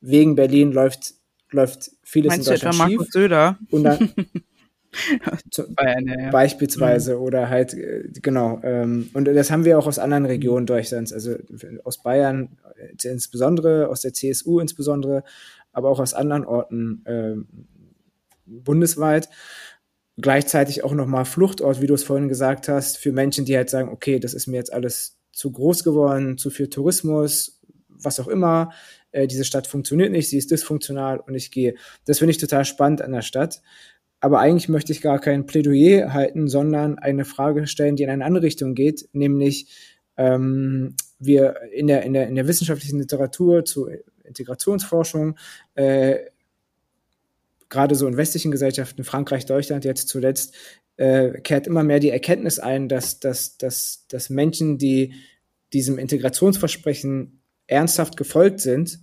[0.00, 1.14] wegen Berlin läuft,
[1.50, 3.58] läuft vieles Meinst in Deutschland du etwa Markus Söder?
[3.70, 4.14] Und dann,
[5.76, 6.30] Bayern, ja.
[6.30, 7.22] Beispielsweise mhm.
[7.22, 8.60] oder halt, äh, genau.
[8.62, 11.36] Ähm, und das haben wir auch aus anderen Regionen Deutschlands, also
[11.84, 15.22] aus Bayern äh, insbesondere, aus der CSU insbesondere,
[15.72, 17.36] aber auch aus anderen Orten äh,
[18.50, 19.28] bundesweit.
[20.16, 23.88] Gleichzeitig auch nochmal Fluchtort, wie du es vorhin gesagt hast, für Menschen, die halt sagen,
[23.88, 28.70] okay, das ist mir jetzt alles zu groß geworden, zu viel Tourismus, was auch immer.
[29.12, 31.74] Äh, diese Stadt funktioniert nicht, sie ist dysfunktional und ich gehe.
[32.04, 33.62] Das finde ich total spannend an der Stadt.
[34.20, 38.24] Aber eigentlich möchte ich gar kein Plädoyer halten, sondern eine Frage stellen, die in eine
[38.24, 39.68] andere Richtung geht, nämlich
[40.18, 43.88] ähm, wir in der, in, der, in der wissenschaftlichen Literatur zu
[44.24, 45.36] Integrationsforschung,
[45.74, 46.18] äh,
[47.70, 50.54] gerade so in westlichen Gesellschaften, Frankreich, Deutschland jetzt zuletzt,
[50.96, 55.14] äh, kehrt immer mehr die Erkenntnis ein, dass, dass, dass, dass Menschen, die
[55.72, 59.00] diesem Integrationsversprechen ernsthaft gefolgt sind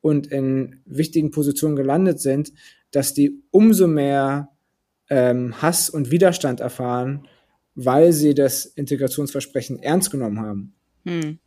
[0.00, 2.52] und in wichtigen Positionen gelandet sind,
[2.90, 4.50] dass die umso mehr
[5.08, 7.26] ähm, Hass und Widerstand erfahren,
[7.74, 10.74] weil sie das Integrationsversprechen ernst genommen haben.
[11.04, 11.38] Hm.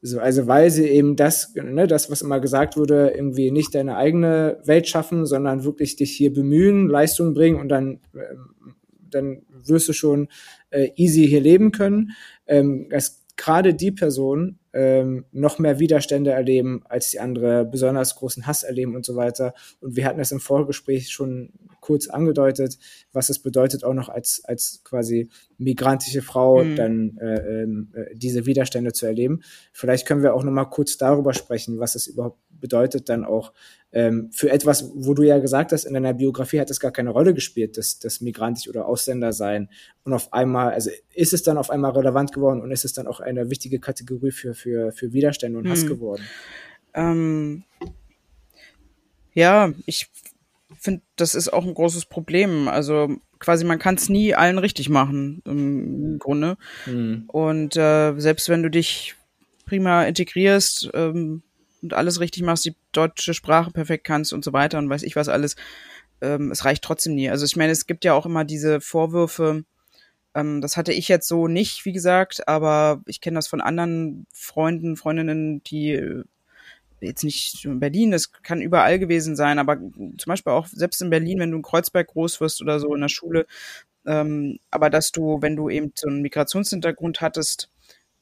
[0.00, 3.96] So, also weil sie eben das, ne, das, was immer gesagt wurde, irgendwie nicht deine
[3.96, 8.76] eigene Welt schaffen, sondern wirklich dich hier bemühen, Leistung bringen und dann, ähm,
[9.10, 10.28] dann wirst du schon
[10.70, 12.12] äh, easy hier leben können.
[12.46, 18.46] Ähm, dass gerade die Personen ähm, noch mehr Widerstände erleben, als die andere besonders großen
[18.46, 19.54] Hass erleben und so weiter.
[19.80, 21.50] Und wir hatten es im Vorgespräch schon
[21.80, 22.78] kurz angedeutet,
[23.12, 26.76] was es bedeutet, auch noch als, als quasi migrantische Frau mhm.
[26.76, 29.40] dann äh, ähm, äh, diese Widerstände zu erleben.
[29.72, 33.52] Vielleicht können wir auch noch mal kurz darüber sprechen, was es überhaupt bedeutet, dann auch
[33.92, 37.10] ähm, für etwas, wo du ja gesagt hast, in deiner Biografie hat es gar keine
[37.10, 39.70] Rolle gespielt, das, das migrantisch oder Ausländer sein.
[40.04, 43.06] Und auf einmal, also ist es dann auf einmal relevant geworden und ist es dann
[43.06, 45.88] auch eine wichtige Kategorie für, für, für Widerstände und Hass mhm.
[45.88, 46.22] geworden?
[46.94, 47.64] Ähm,
[49.32, 50.10] ja, ich
[50.78, 52.68] finde, das ist auch ein großes Problem.
[52.68, 56.56] Also quasi, man kann es nie allen richtig machen, im Grunde.
[56.86, 57.24] Mhm.
[57.28, 59.14] Und äh, selbst wenn du dich
[59.64, 61.42] prima integrierst ähm,
[61.82, 65.16] und alles richtig machst, die deutsche Sprache perfekt kannst und so weiter und weiß ich
[65.16, 65.56] was alles,
[66.20, 67.30] ähm, es reicht trotzdem nie.
[67.30, 69.64] Also ich meine, es gibt ja auch immer diese Vorwürfe,
[70.34, 74.26] ähm, das hatte ich jetzt so nicht, wie gesagt, aber ich kenne das von anderen
[74.32, 76.22] Freunden, Freundinnen, die
[77.00, 81.10] jetzt nicht in Berlin, das kann überall gewesen sein, aber zum Beispiel auch selbst in
[81.10, 83.46] Berlin, wenn du in Kreuzberg groß wirst oder so in der Schule,
[84.06, 87.70] ähm, aber dass du, wenn du eben so einen Migrationshintergrund hattest,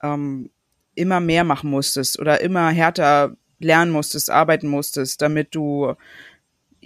[0.03, 0.51] ähm,
[0.95, 5.95] immer mehr machen musstest oder immer härter lernen musstest, arbeiten musstest, damit du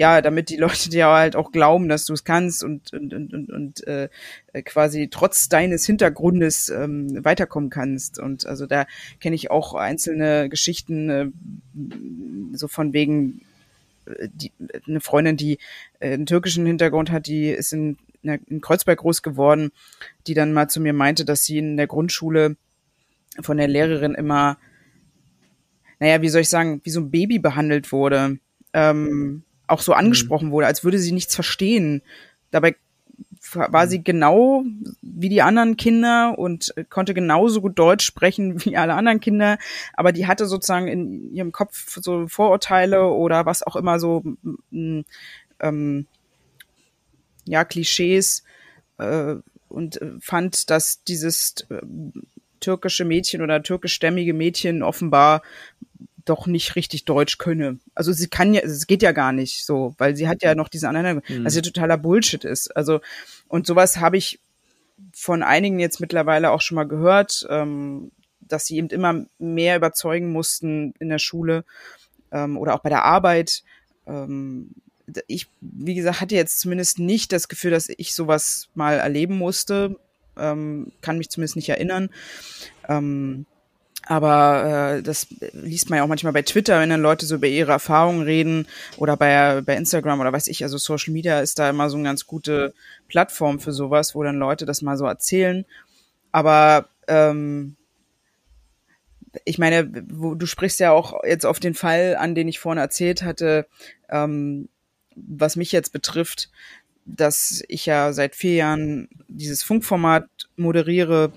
[0.01, 3.35] ja, damit die Leute dir halt auch glauben, dass du es kannst und, und, und,
[3.35, 4.09] und, und äh,
[4.65, 8.19] quasi trotz deines Hintergrundes ähm, weiterkommen kannst.
[8.19, 8.87] Und also da
[9.21, 11.27] kenne ich auch einzelne Geschichten, äh,
[12.57, 13.43] so von wegen
[14.07, 14.53] äh, die,
[14.87, 15.59] eine Freundin, die
[15.99, 19.71] äh, einen türkischen Hintergrund hat, die ist in, in Kreuzberg groß geworden,
[20.27, 22.57] die dann mal zu mir meinte, dass sie in der Grundschule
[23.43, 24.57] von der Lehrerin immer,
[26.01, 28.39] naja, wie soll ich sagen, wie so ein Baby behandelt wurde.
[28.73, 29.99] Ähm, auch so mhm.
[29.99, 30.53] angesprochen mhm.
[30.53, 32.03] wurde, als würde sie nichts verstehen.
[32.51, 32.75] Dabei
[33.53, 34.65] war sie genau
[35.03, 39.59] wie die anderen Kinder und konnte genauso gut Deutsch sprechen wie alle anderen Kinder,
[39.95, 44.23] aber die hatte sozusagen in ihrem Kopf so Vorurteile oder was auch immer so
[45.61, 46.07] ähm,
[47.45, 48.45] ja Klischees
[48.99, 49.37] äh,
[49.69, 51.81] und fand, dass dieses äh,
[52.61, 55.43] türkische Mädchen oder türkischstämmige Mädchen offenbar
[56.25, 57.79] doch nicht richtig Deutsch könne.
[57.95, 60.69] Also sie kann ja, es geht ja gar nicht so, weil sie hat ja noch
[60.69, 61.45] diese anderen, mhm.
[61.45, 62.77] was ja totaler Bullshit ist.
[62.77, 63.01] Also
[63.49, 64.39] und sowas habe ich
[65.13, 70.31] von einigen jetzt mittlerweile auch schon mal gehört, ähm, dass sie eben immer mehr überzeugen
[70.33, 71.65] mussten in der Schule
[72.33, 73.63] ähm, oder auch bei der Arbeit.
[74.07, 74.71] Ähm,
[75.27, 79.97] ich, wie gesagt, hatte jetzt zumindest nicht das Gefühl, dass ich sowas mal erleben musste.
[80.41, 82.11] Ähm, kann mich zumindest nicht erinnern.
[82.89, 83.47] Ähm,
[84.07, 87.47] aber äh, das liest man ja auch manchmal bei Twitter, wenn dann Leute so über
[87.47, 88.67] ihre Erfahrungen reden
[88.97, 90.65] oder bei, bei Instagram oder weiß ich.
[90.65, 92.75] Also Social Media ist da immer so eine ganz gute
[93.09, 95.65] Plattform für sowas, wo dann Leute das mal so erzählen.
[96.33, 97.77] Aber ähm,
[99.45, 102.81] ich meine, wo, du sprichst ja auch jetzt auf den Fall an, den ich vorne
[102.81, 103.67] erzählt hatte,
[104.09, 104.69] ähm,
[105.15, 106.51] was mich jetzt betrifft,
[107.05, 111.33] dass ich ja seit vier Jahren dieses Funkformat moderiere,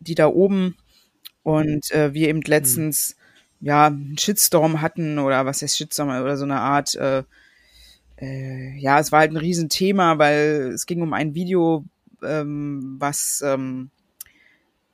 [0.00, 0.76] die da oben
[1.42, 3.16] und äh, wir eben letztens
[3.60, 3.66] mhm.
[3.66, 7.22] ja einen Shitstorm hatten oder was heißt Shitstorm oder so eine Art äh,
[8.20, 11.84] äh, ja, es war halt ein Riesenthema, weil es ging um ein Video,
[12.22, 13.90] ähm, was ähm,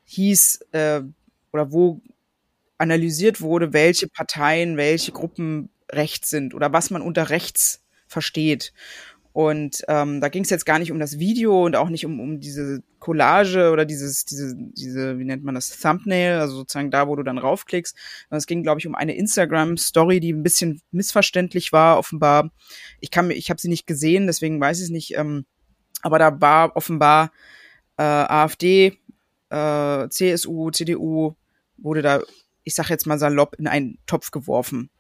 [0.05, 1.03] hieß äh,
[1.53, 2.01] oder wo
[2.77, 8.73] analysiert wurde, welche Parteien, welche Gruppen rechts sind oder was man unter rechts versteht.
[9.35, 12.21] Und ähm, da ging es jetzt gar nicht um das Video und auch nicht um,
[12.21, 17.09] um diese Collage oder dieses, diese, diese, wie nennt man das, Thumbnail, also sozusagen da,
[17.09, 17.97] wo du dann raufklickst.
[18.31, 22.53] Es ging, glaube ich, um eine Instagram-Story, die ein bisschen missverständlich war, offenbar.
[23.01, 25.17] Ich kann ich habe sie nicht gesehen, deswegen weiß ich es nicht.
[25.17, 25.47] Ähm,
[26.03, 27.33] aber da war offenbar
[27.97, 29.01] äh, AfD,
[29.51, 31.35] äh, CSU, CDU,
[31.77, 32.21] wurde da,
[32.63, 34.91] ich sag jetzt mal salopp, in einen Topf geworfen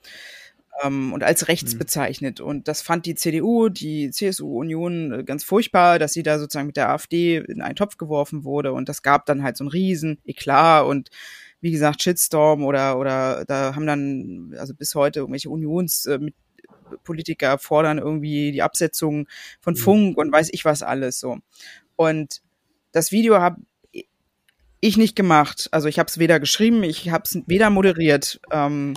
[0.82, 1.78] ähm, und als rechts mhm.
[1.78, 2.40] bezeichnet.
[2.40, 6.76] Und das fand die CDU, die CSU-Union äh, ganz furchtbar, dass sie da sozusagen mit
[6.76, 8.72] der AfD in einen Topf geworfen wurde.
[8.72, 11.10] Und das gab dann halt so einen riesen Eklat und
[11.60, 17.96] wie gesagt, Shitstorm oder, oder da haben dann, also bis heute irgendwelche Unionspolitiker äh, fordern
[17.96, 19.26] irgendwie die Absetzung
[19.60, 19.78] von mhm.
[19.78, 21.38] Funk und weiß ich was alles so.
[21.96, 22.42] Und
[22.92, 23.62] das Video habe
[24.80, 25.68] ich nicht gemacht.
[25.70, 28.42] Also ich habe es weder geschrieben, ich habe es weder moderiert.
[28.50, 28.92] Ähm,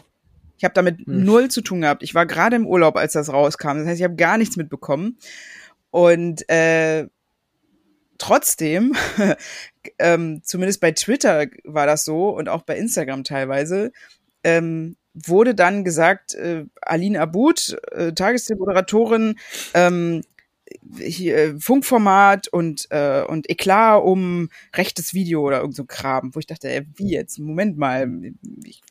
[0.58, 1.24] ich habe damit hm.
[1.24, 2.04] null zu tun gehabt.
[2.04, 3.78] Ich war gerade im Urlaub, als das rauskam.
[3.78, 5.18] Das heißt, ich habe gar nichts mitbekommen.
[5.92, 7.08] Und äh,
[8.18, 8.96] trotzdem,
[10.00, 13.92] ähm, zumindest bei Twitter war das so und auch bei Instagram teilweise,
[14.44, 19.36] ähm, wurde dann gesagt, äh, Aline Abud, äh, Tagesmoderatorin,
[19.74, 20.22] ähm,
[21.00, 26.40] hier, äh, Funkformat und, äh, und Eklat um rechtes Video oder irgend so Kram, wo
[26.40, 27.40] ich dachte, ey, wie jetzt?
[27.40, 28.08] Moment mal,
[28.64, 28.82] ich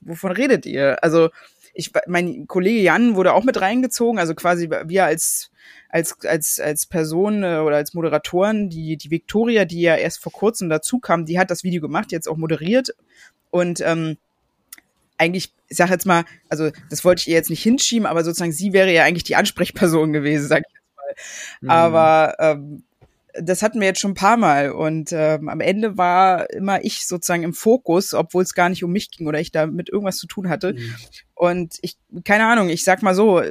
[0.00, 1.02] wovon redet ihr?
[1.02, 1.30] Also
[1.74, 5.50] ich, mein Kollege Jan wurde auch mit reingezogen, also quasi wir als
[5.88, 10.32] als als als Person äh, oder als Moderatoren, die die Victoria, die ja erst vor
[10.32, 12.94] kurzem dazu kam, die hat das Video gemacht, jetzt auch moderiert
[13.50, 14.16] und ähm,
[15.20, 18.52] eigentlich, ich sag jetzt mal, also das wollte ich ihr jetzt nicht hinschieben, aber sozusagen
[18.52, 21.14] sie wäre ja eigentlich die Ansprechperson gewesen, sag ich jetzt mal.
[21.60, 21.70] Mhm.
[21.70, 22.82] Aber ähm,
[23.34, 27.06] das hatten wir jetzt schon ein paar Mal und ähm, am Ende war immer ich
[27.06, 30.16] sozusagen im Fokus, obwohl es gar nicht um mich ging oder ich da mit irgendwas
[30.16, 30.74] zu tun hatte.
[30.74, 30.94] Mhm.
[31.34, 33.42] Und ich, keine Ahnung, ich sag mal so,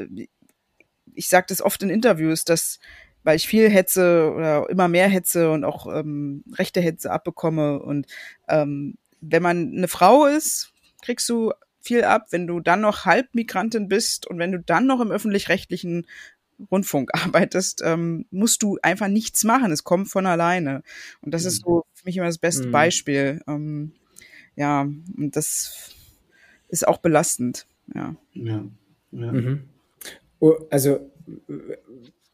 [1.13, 2.79] ich sag das oft in Interviews, dass
[3.23, 7.79] weil ich viel hetze oder immer mehr hetze und auch ähm, rechte Hetze abbekomme.
[7.79, 8.07] Und
[8.47, 10.71] ähm, wenn man eine Frau ist,
[11.01, 11.51] kriegst du
[11.81, 12.27] viel ab.
[12.31, 16.07] Wenn du dann noch Halbmigrantin bist und wenn du dann noch im öffentlich-rechtlichen
[16.71, 19.71] Rundfunk arbeitest, ähm, musst du einfach nichts machen.
[19.71, 20.83] Es kommt von alleine.
[21.21, 21.47] Und das mhm.
[21.47, 22.71] ist so für mich immer das beste mhm.
[22.71, 23.41] Beispiel.
[23.47, 23.93] Ähm,
[24.55, 25.93] ja, und das
[26.67, 27.65] ist auch belastend.
[27.93, 28.15] Ja.
[28.33, 28.65] Ja.
[29.11, 29.31] ja.
[29.31, 29.63] Mhm.
[30.39, 31.11] Oh, also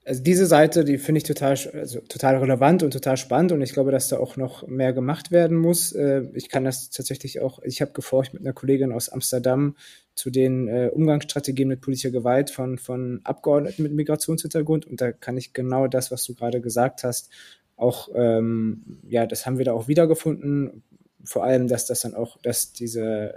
[0.06, 3.74] also diese Seite, die finde ich total, also total relevant und total spannend und ich
[3.74, 5.94] glaube, dass da auch noch mehr gemacht werden muss.
[5.94, 9.76] Äh, ich kann das tatsächlich auch, ich habe geforscht mit einer Kollegin aus Amsterdam
[10.14, 15.38] zu den äh, Umgangsstrategien mit politischer Gewalt von, von Abgeordneten mit Migrationshintergrund und da kann
[15.38, 17.32] ich genau das, was du gerade gesagt hast,
[17.76, 20.84] auch, ähm, ja, das haben wir da auch wiedergefunden.
[21.26, 23.34] Vor allem, dass das dann auch, dass diese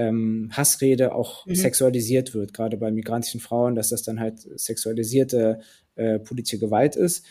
[0.00, 1.54] ähm, Hassrede auch mhm.
[1.54, 5.60] sexualisiert wird, gerade bei migrantischen Frauen, dass das dann halt sexualisierte
[5.94, 7.26] äh, politische Gewalt ist.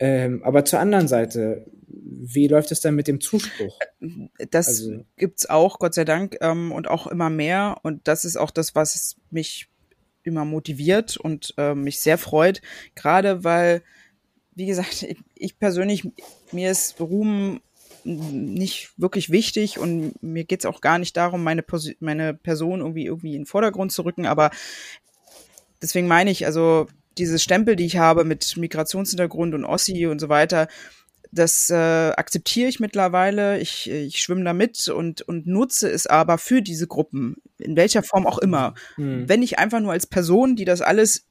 [0.00, 3.78] Ähm, aber zur anderen Seite, wie läuft es dann mit dem Zuspruch?
[4.50, 7.78] Das also, gibt's auch, Gott sei Dank, ähm, und auch immer mehr.
[7.82, 9.68] Und das ist auch das, was mich
[10.22, 12.60] immer motiviert und äh, mich sehr freut.
[12.94, 13.82] Gerade weil,
[14.54, 16.08] wie gesagt, ich, ich persönlich,
[16.52, 17.60] mir ist Ruhm
[18.08, 23.06] nicht wirklich wichtig und mir geht's auch gar nicht darum, meine, Pos meine Person irgendwie
[23.06, 24.50] irgendwie in den Vordergrund zu rücken, aber
[25.82, 26.88] deswegen meine ich, also
[27.18, 30.68] diese Stempel, die ich habe mit Migrationshintergrund und Ossi und so weiter,
[31.30, 33.58] das äh, akzeptiere ich mittlerweile.
[33.58, 38.02] Ich, ich schwimme da mit und, und nutze es aber für diese Gruppen, in welcher
[38.02, 38.74] Form auch immer.
[38.96, 39.28] Mhm.
[39.28, 41.26] Wenn ich einfach nur als Person, die das alles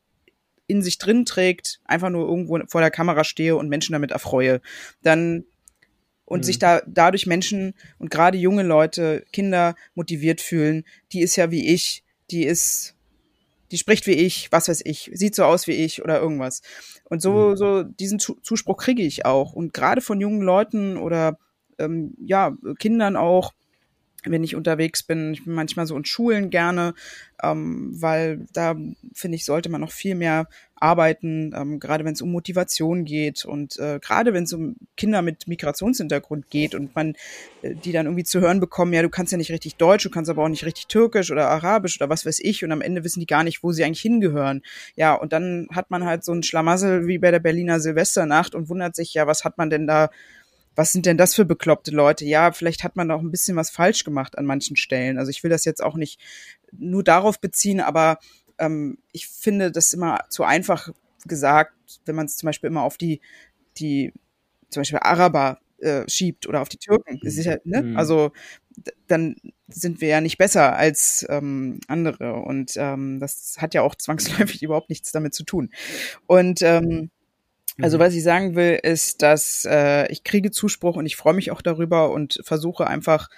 [0.68, 4.62] in sich drin trägt, einfach nur irgendwo vor der Kamera stehe und Menschen damit erfreue,
[5.02, 5.46] dann
[6.28, 6.44] und mhm.
[6.44, 11.74] sich da dadurch Menschen und gerade junge Leute, Kinder motiviert fühlen, die ist ja wie
[11.74, 12.96] ich, die ist,
[13.72, 16.62] die spricht wie ich, was weiß ich, sieht so aus wie ich oder irgendwas.
[17.06, 17.58] Und so, mhm.
[17.58, 19.54] so diesen Zuspruch kriege ich auch.
[19.54, 21.40] Und gerade von jungen Leuten oder
[21.80, 23.54] ähm, ja, Kindern auch,
[24.32, 25.34] wenn ich unterwegs bin.
[25.34, 26.94] Ich bin manchmal so in Schulen gerne,
[27.42, 28.76] ähm, weil da
[29.14, 30.48] finde ich, sollte man noch viel mehr
[30.80, 35.22] arbeiten, ähm, gerade wenn es um Motivation geht und äh, gerade wenn es um Kinder
[35.22, 37.16] mit Migrationshintergrund geht und man
[37.62, 40.10] äh, die dann irgendwie zu hören bekommen, ja, du kannst ja nicht richtig Deutsch, du
[40.10, 43.04] kannst aber auch nicht richtig Türkisch oder Arabisch oder was weiß ich und am Ende
[43.04, 44.62] wissen die gar nicht, wo sie eigentlich hingehören.
[44.96, 48.70] Ja, und dann hat man halt so ein Schlamassel wie bei der Berliner Silvesternacht und
[48.70, 50.10] wundert sich, ja, was hat man denn da
[50.78, 52.24] was sind denn das für bekloppte Leute?
[52.24, 55.18] Ja, vielleicht hat man auch ein bisschen was falsch gemacht an manchen Stellen.
[55.18, 56.20] Also ich will das jetzt auch nicht
[56.72, 58.20] nur darauf beziehen, aber
[58.60, 60.90] ähm, ich finde das immer zu einfach
[61.26, 61.74] gesagt,
[62.06, 63.22] wenn man es zum Beispiel immer auf die,
[63.80, 64.14] die
[64.70, 67.20] zum Beispiel Araber äh, schiebt oder auf die Türken.
[67.24, 67.82] Das ist ja, ne?
[67.82, 67.98] Mhm.
[67.98, 68.32] Also
[69.08, 69.36] dann
[69.68, 72.36] sind wir ja nicht besser als ähm, andere.
[72.36, 75.72] Und ähm, das hat ja auch zwangsläufig überhaupt nichts damit zu tun.
[76.28, 77.10] Und ähm,
[77.80, 78.02] also mhm.
[78.02, 81.62] was ich sagen will, ist, dass äh, ich kriege Zuspruch und ich freue mich auch
[81.62, 83.30] darüber und versuche einfach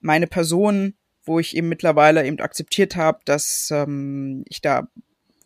[0.00, 0.94] meine Person,
[1.24, 4.88] wo ich eben mittlerweile eben akzeptiert habe, dass ähm, ich da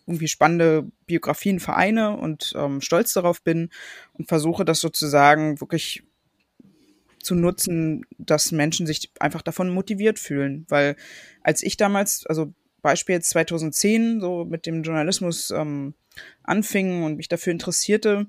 [0.07, 3.71] irgendwie spannende Biografien vereine und ähm, stolz darauf bin
[4.13, 6.03] und versuche das sozusagen wirklich
[7.21, 10.67] zu nutzen, dass Menschen sich einfach davon motiviert fühlen.
[10.69, 10.97] Weil
[11.43, 12.53] als ich damals, also
[12.85, 15.95] Beispiel jetzt 2010, so mit dem Journalismus ähm,
[16.43, 18.27] anfing und mich dafür interessierte,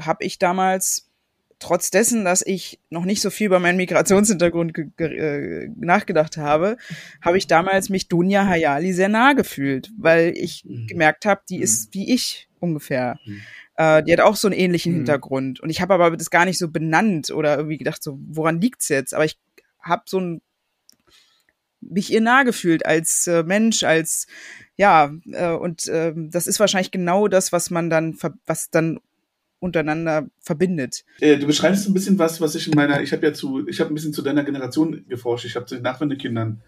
[0.00, 1.08] habe ich damals
[1.58, 6.76] trotz dessen, dass ich noch nicht so viel über meinen Migrationshintergrund äh, nachgedacht habe,
[7.20, 10.86] habe ich damals mich Dunja Hayali sehr nah gefühlt, weil ich mhm.
[10.86, 11.62] gemerkt habe, die mhm.
[11.64, 13.18] ist wie ich ungefähr.
[13.24, 13.40] Mhm.
[13.76, 14.96] Äh, die hat auch so einen ähnlichen mhm.
[14.98, 15.60] Hintergrund.
[15.60, 18.88] Und ich habe aber das gar nicht so benannt oder irgendwie gedacht, so, woran liegt's
[18.88, 19.14] jetzt?
[19.14, 19.38] Aber ich
[19.80, 20.40] habe so ein
[21.80, 24.26] mich ihr nah gefühlt als äh, Mensch, als
[24.76, 28.16] ja, äh, und äh, das ist wahrscheinlich genau das, was man dann,
[28.46, 29.00] was dann
[29.60, 31.04] untereinander verbindet.
[31.20, 33.80] Äh, du beschreibst ein bisschen was, was ich in meiner, ich habe ja zu, ich
[33.80, 36.62] habe ein bisschen zu deiner Generation geforscht, ich habe zu den Nachwendekindern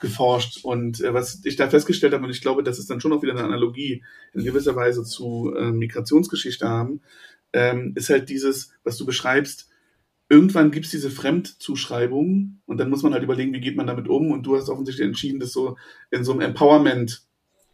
[0.00, 3.12] geforscht und äh, was ich da festgestellt habe, und ich glaube, das ist dann schon
[3.12, 4.02] auch wieder eine Analogie
[4.34, 7.00] in gewisser Weise zu äh, Migrationsgeschichte haben,
[7.52, 9.68] ähm, ist halt dieses, was du beschreibst,
[10.32, 14.08] irgendwann gibt es diese Fremdzuschreibung und dann muss man halt überlegen, wie geht man damit
[14.08, 15.76] um und du hast offensichtlich entschieden, das so
[16.10, 17.22] in so einem Empowerment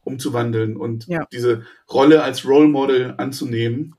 [0.03, 1.27] umzuwandeln und ja.
[1.33, 3.95] diese Rolle als Role Model anzunehmen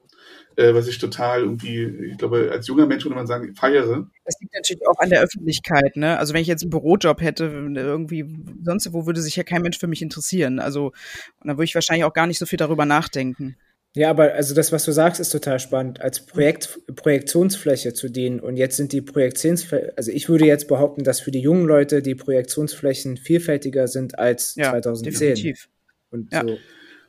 [0.59, 4.09] äh, was ich total irgendwie, ich glaube, als junger Mensch würde man sagen, feiere.
[4.25, 6.17] Das liegt natürlich auch an der Öffentlichkeit, ne?
[6.19, 8.25] Also wenn ich jetzt einen Bürojob hätte, irgendwie
[8.61, 10.59] sonst wo würde sich ja kein Mensch für mich interessieren.
[10.59, 13.55] Also und dann würde ich wahrscheinlich auch gar nicht so viel darüber nachdenken.
[13.95, 16.01] Ja, aber also das, was du sagst, ist total spannend.
[16.01, 21.03] Als Projekt, Projektionsfläche zu dienen und jetzt sind die Projektionsflächen, also ich würde jetzt behaupten,
[21.03, 25.11] dass für die jungen Leute die Projektionsflächen vielfältiger sind als ja, 2010.
[25.11, 25.69] Definitiv.
[26.11, 26.43] Und ja.
[26.43, 26.57] so.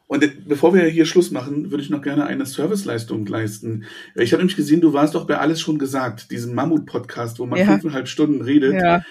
[0.06, 3.84] Und bevor wir hier Schluss machen, würde ich noch gerne eine Serviceleistung leisten.
[4.16, 7.60] Ich habe nämlich gesehen, du warst doch bei Alles schon gesagt, diesem Mammut-Podcast, wo man
[7.60, 7.66] ja.
[7.66, 8.74] fünfeinhalb Stunden redet.
[8.74, 9.04] Ja.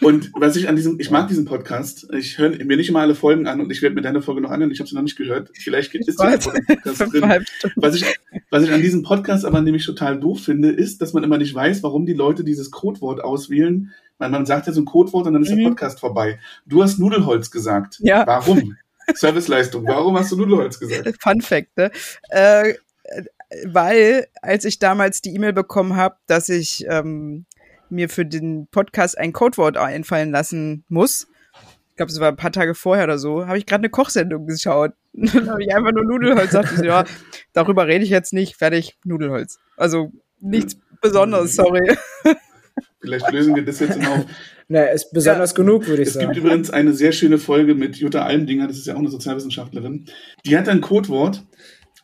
[0.00, 2.08] Und was ich an diesem, ich mag diesen Podcast.
[2.12, 4.50] Ich höre mir nicht immer alle Folgen an und ich werde mir deine Folge noch
[4.50, 4.70] anhören.
[4.70, 5.50] Ich habe sie noch nicht gehört.
[5.54, 7.44] Vielleicht gibt es Podcast drin.
[7.76, 8.04] Was ich,
[8.50, 11.54] was ich an diesem Podcast aber nämlich total doof finde, ist, dass man immer nicht
[11.54, 13.92] weiß, warum die Leute dieses Codewort auswählen.
[14.18, 15.58] Man, man sagt ja so ein Codewort und dann ist mhm.
[15.58, 16.38] der Podcast vorbei.
[16.66, 17.98] Du hast Nudelholz gesagt.
[18.00, 18.26] Ja.
[18.26, 18.76] Warum?
[19.14, 19.86] Serviceleistung.
[19.86, 21.16] Warum hast du Nudelholz gesagt?
[21.20, 21.90] Fun Fact, ne?
[22.30, 22.74] Äh,
[23.64, 27.46] weil, als ich damals die E-Mail bekommen habe, dass ich ähm,
[27.90, 31.26] mir für den Podcast ein Codewort einfallen lassen muss,
[31.96, 34.46] ich glaube, es war ein paar Tage vorher oder so, habe ich gerade eine Kochsendung
[34.46, 34.92] geschaut.
[35.14, 36.72] Dann habe ich einfach nur Nudelholz gesagt.
[36.72, 37.04] Ich so, ja,
[37.54, 38.56] darüber rede ich jetzt nicht.
[38.56, 39.58] Fertig, Nudelholz.
[39.78, 41.96] Also nichts Besonderes, sorry.
[43.00, 44.26] Vielleicht lösen wir das jetzt auf.
[44.68, 46.26] Na, ist besonders ja, genug, würde ich es sagen.
[46.26, 49.08] Es gibt übrigens eine sehr schöne Folge mit Jutta Almdinger, das ist ja auch eine
[49.08, 50.04] Sozialwissenschaftlerin.
[50.44, 51.46] Die hat ein Codewort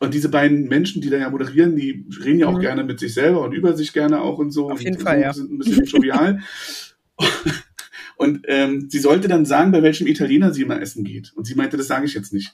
[0.03, 2.61] und diese beiden Menschen, die da ja moderieren, die reden ja auch mhm.
[2.61, 4.69] gerne mit sich selber und über sich gerne auch und so.
[4.69, 5.33] Auf jeden und Fall, so, ja.
[5.33, 6.41] sind ein bisschen jovial.
[8.17, 11.31] und ähm, sie sollte dann sagen, bei welchem Italiener sie immer essen geht.
[11.37, 12.53] Und sie meinte, das sage ich jetzt nicht.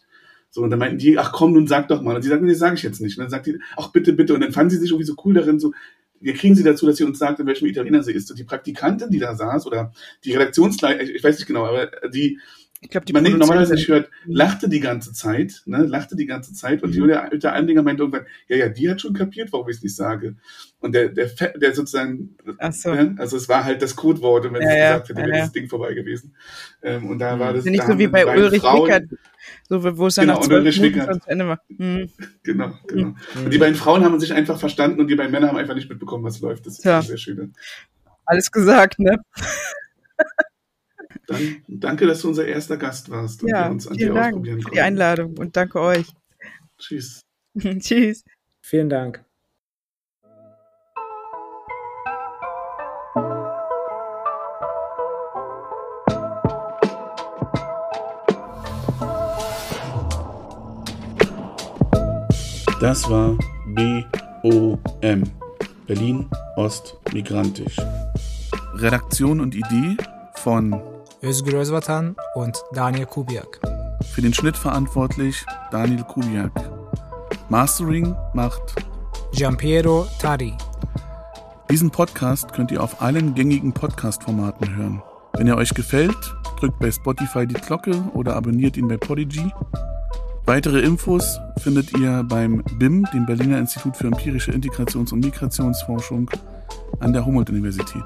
[0.51, 2.15] So, und dann meinten die, ach komm, nun sag doch mal.
[2.15, 3.17] Und sie sagten, nee, das sage ich jetzt nicht.
[3.17, 4.35] Und dann sagt die, ach bitte, bitte.
[4.35, 5.73] Und dann fanden sie sich irgendwie so cool darin, so,
[6.19, 8.29] wir kriegen sie dazu, dass sie uns sagt, in welchem Italiener sie ist.
[8.29, 9.91] Und die Praktikantin, die da saß, oder
[10.23, 12.39] die Redaktionsleiterin, ich weiß nicht genau, aber die,
[12.81, 16.53] ich glaube, die man normalerweise nicht hört, lachte die ganze Zeit, ne, lachte die ganze
[16.53, 16.95] Zeit und mhm.
[16.95, 19.95] Julia der Aldinger meinte irgendwann, ja, ja, die hat schon kapiert, warum ich es nicht
[19.95, 20.35] sage.
[20.79, 22.93] Und der, der, der sozusagen, Ach so.
[22.93, 25.29] ne, also es war halt das Codewort und wenn ja, sie ja, gesagt hätte, wäre
[25.29, 25.39] ja.
[25.39, 26.35] das Ding vorbei gewesen.
[26.81, 27.65] Ähm, und da war das.
[27.65, 29.09] Nicht so wie bei Ulrich Wickert,
[29.67, 31.61] so, wo es dann genau, nach zwölf Minuten Ende war.
[31.67, 32.09] Mhm.
[32.43, 33.07] Genau, genau.
[33.07, 33.15] Mhm.
[33.43, 35.89] Und die beiden Frauen haben sich einfach verstanden und die beiden Männer haben einfach nicht
[35.89, 36.65] mitbekommen, was läuft.
[36.65, 37.01] Das ist ja.
[37.01, 37.53] sehr schön.
[38.25, 39.19] Alles gesagt, ne?
[41.29, 44.27] Dann danke, dass du unser erster Gast warst und ja, wir uns an dir Dank
[44.27, 44.69] ausprobieren konnten.
[44.69, 46.07] für die Einladung und danke euch.
[46.79, 47.21] Tschüss.
[47.79, 48.23] Tschüss.
[48.61, 49.23] Vielen Dank.
[62.81, 63.37] Das war
[63.75, 65.23] BOM,
[65.85, 67.75] Berlin Ost Migrantisch.
[68.73, 69.97] Redaktion und Idee
[70.35, 70.81] von
[71.21, 73.59] Özgür Özvatan und Daniel Kubiak.
[74.13, 76.51] Für den Schnitt verantwortlich Daniel Kubiak.
[77.49, 78.61] Mastering macht
[79.33, 80.53] Giampiero Tari.
[81.69, 85.03] Diesen Podcast könnt ihr auf allen gängigen Podcast-Formaten hören.
[85.33, 89.51] Wenn er euch gefällt, drückt bei Spotify die Glocke oder abonniert ihn bei Podigy.
[90.45, 96.31] Weitere Infos findet ihr beim BIM, dem Berliner Institut für empirische Integrations- und Migrationsforschung
[97.01, 98.05] an der Humboldt-Universität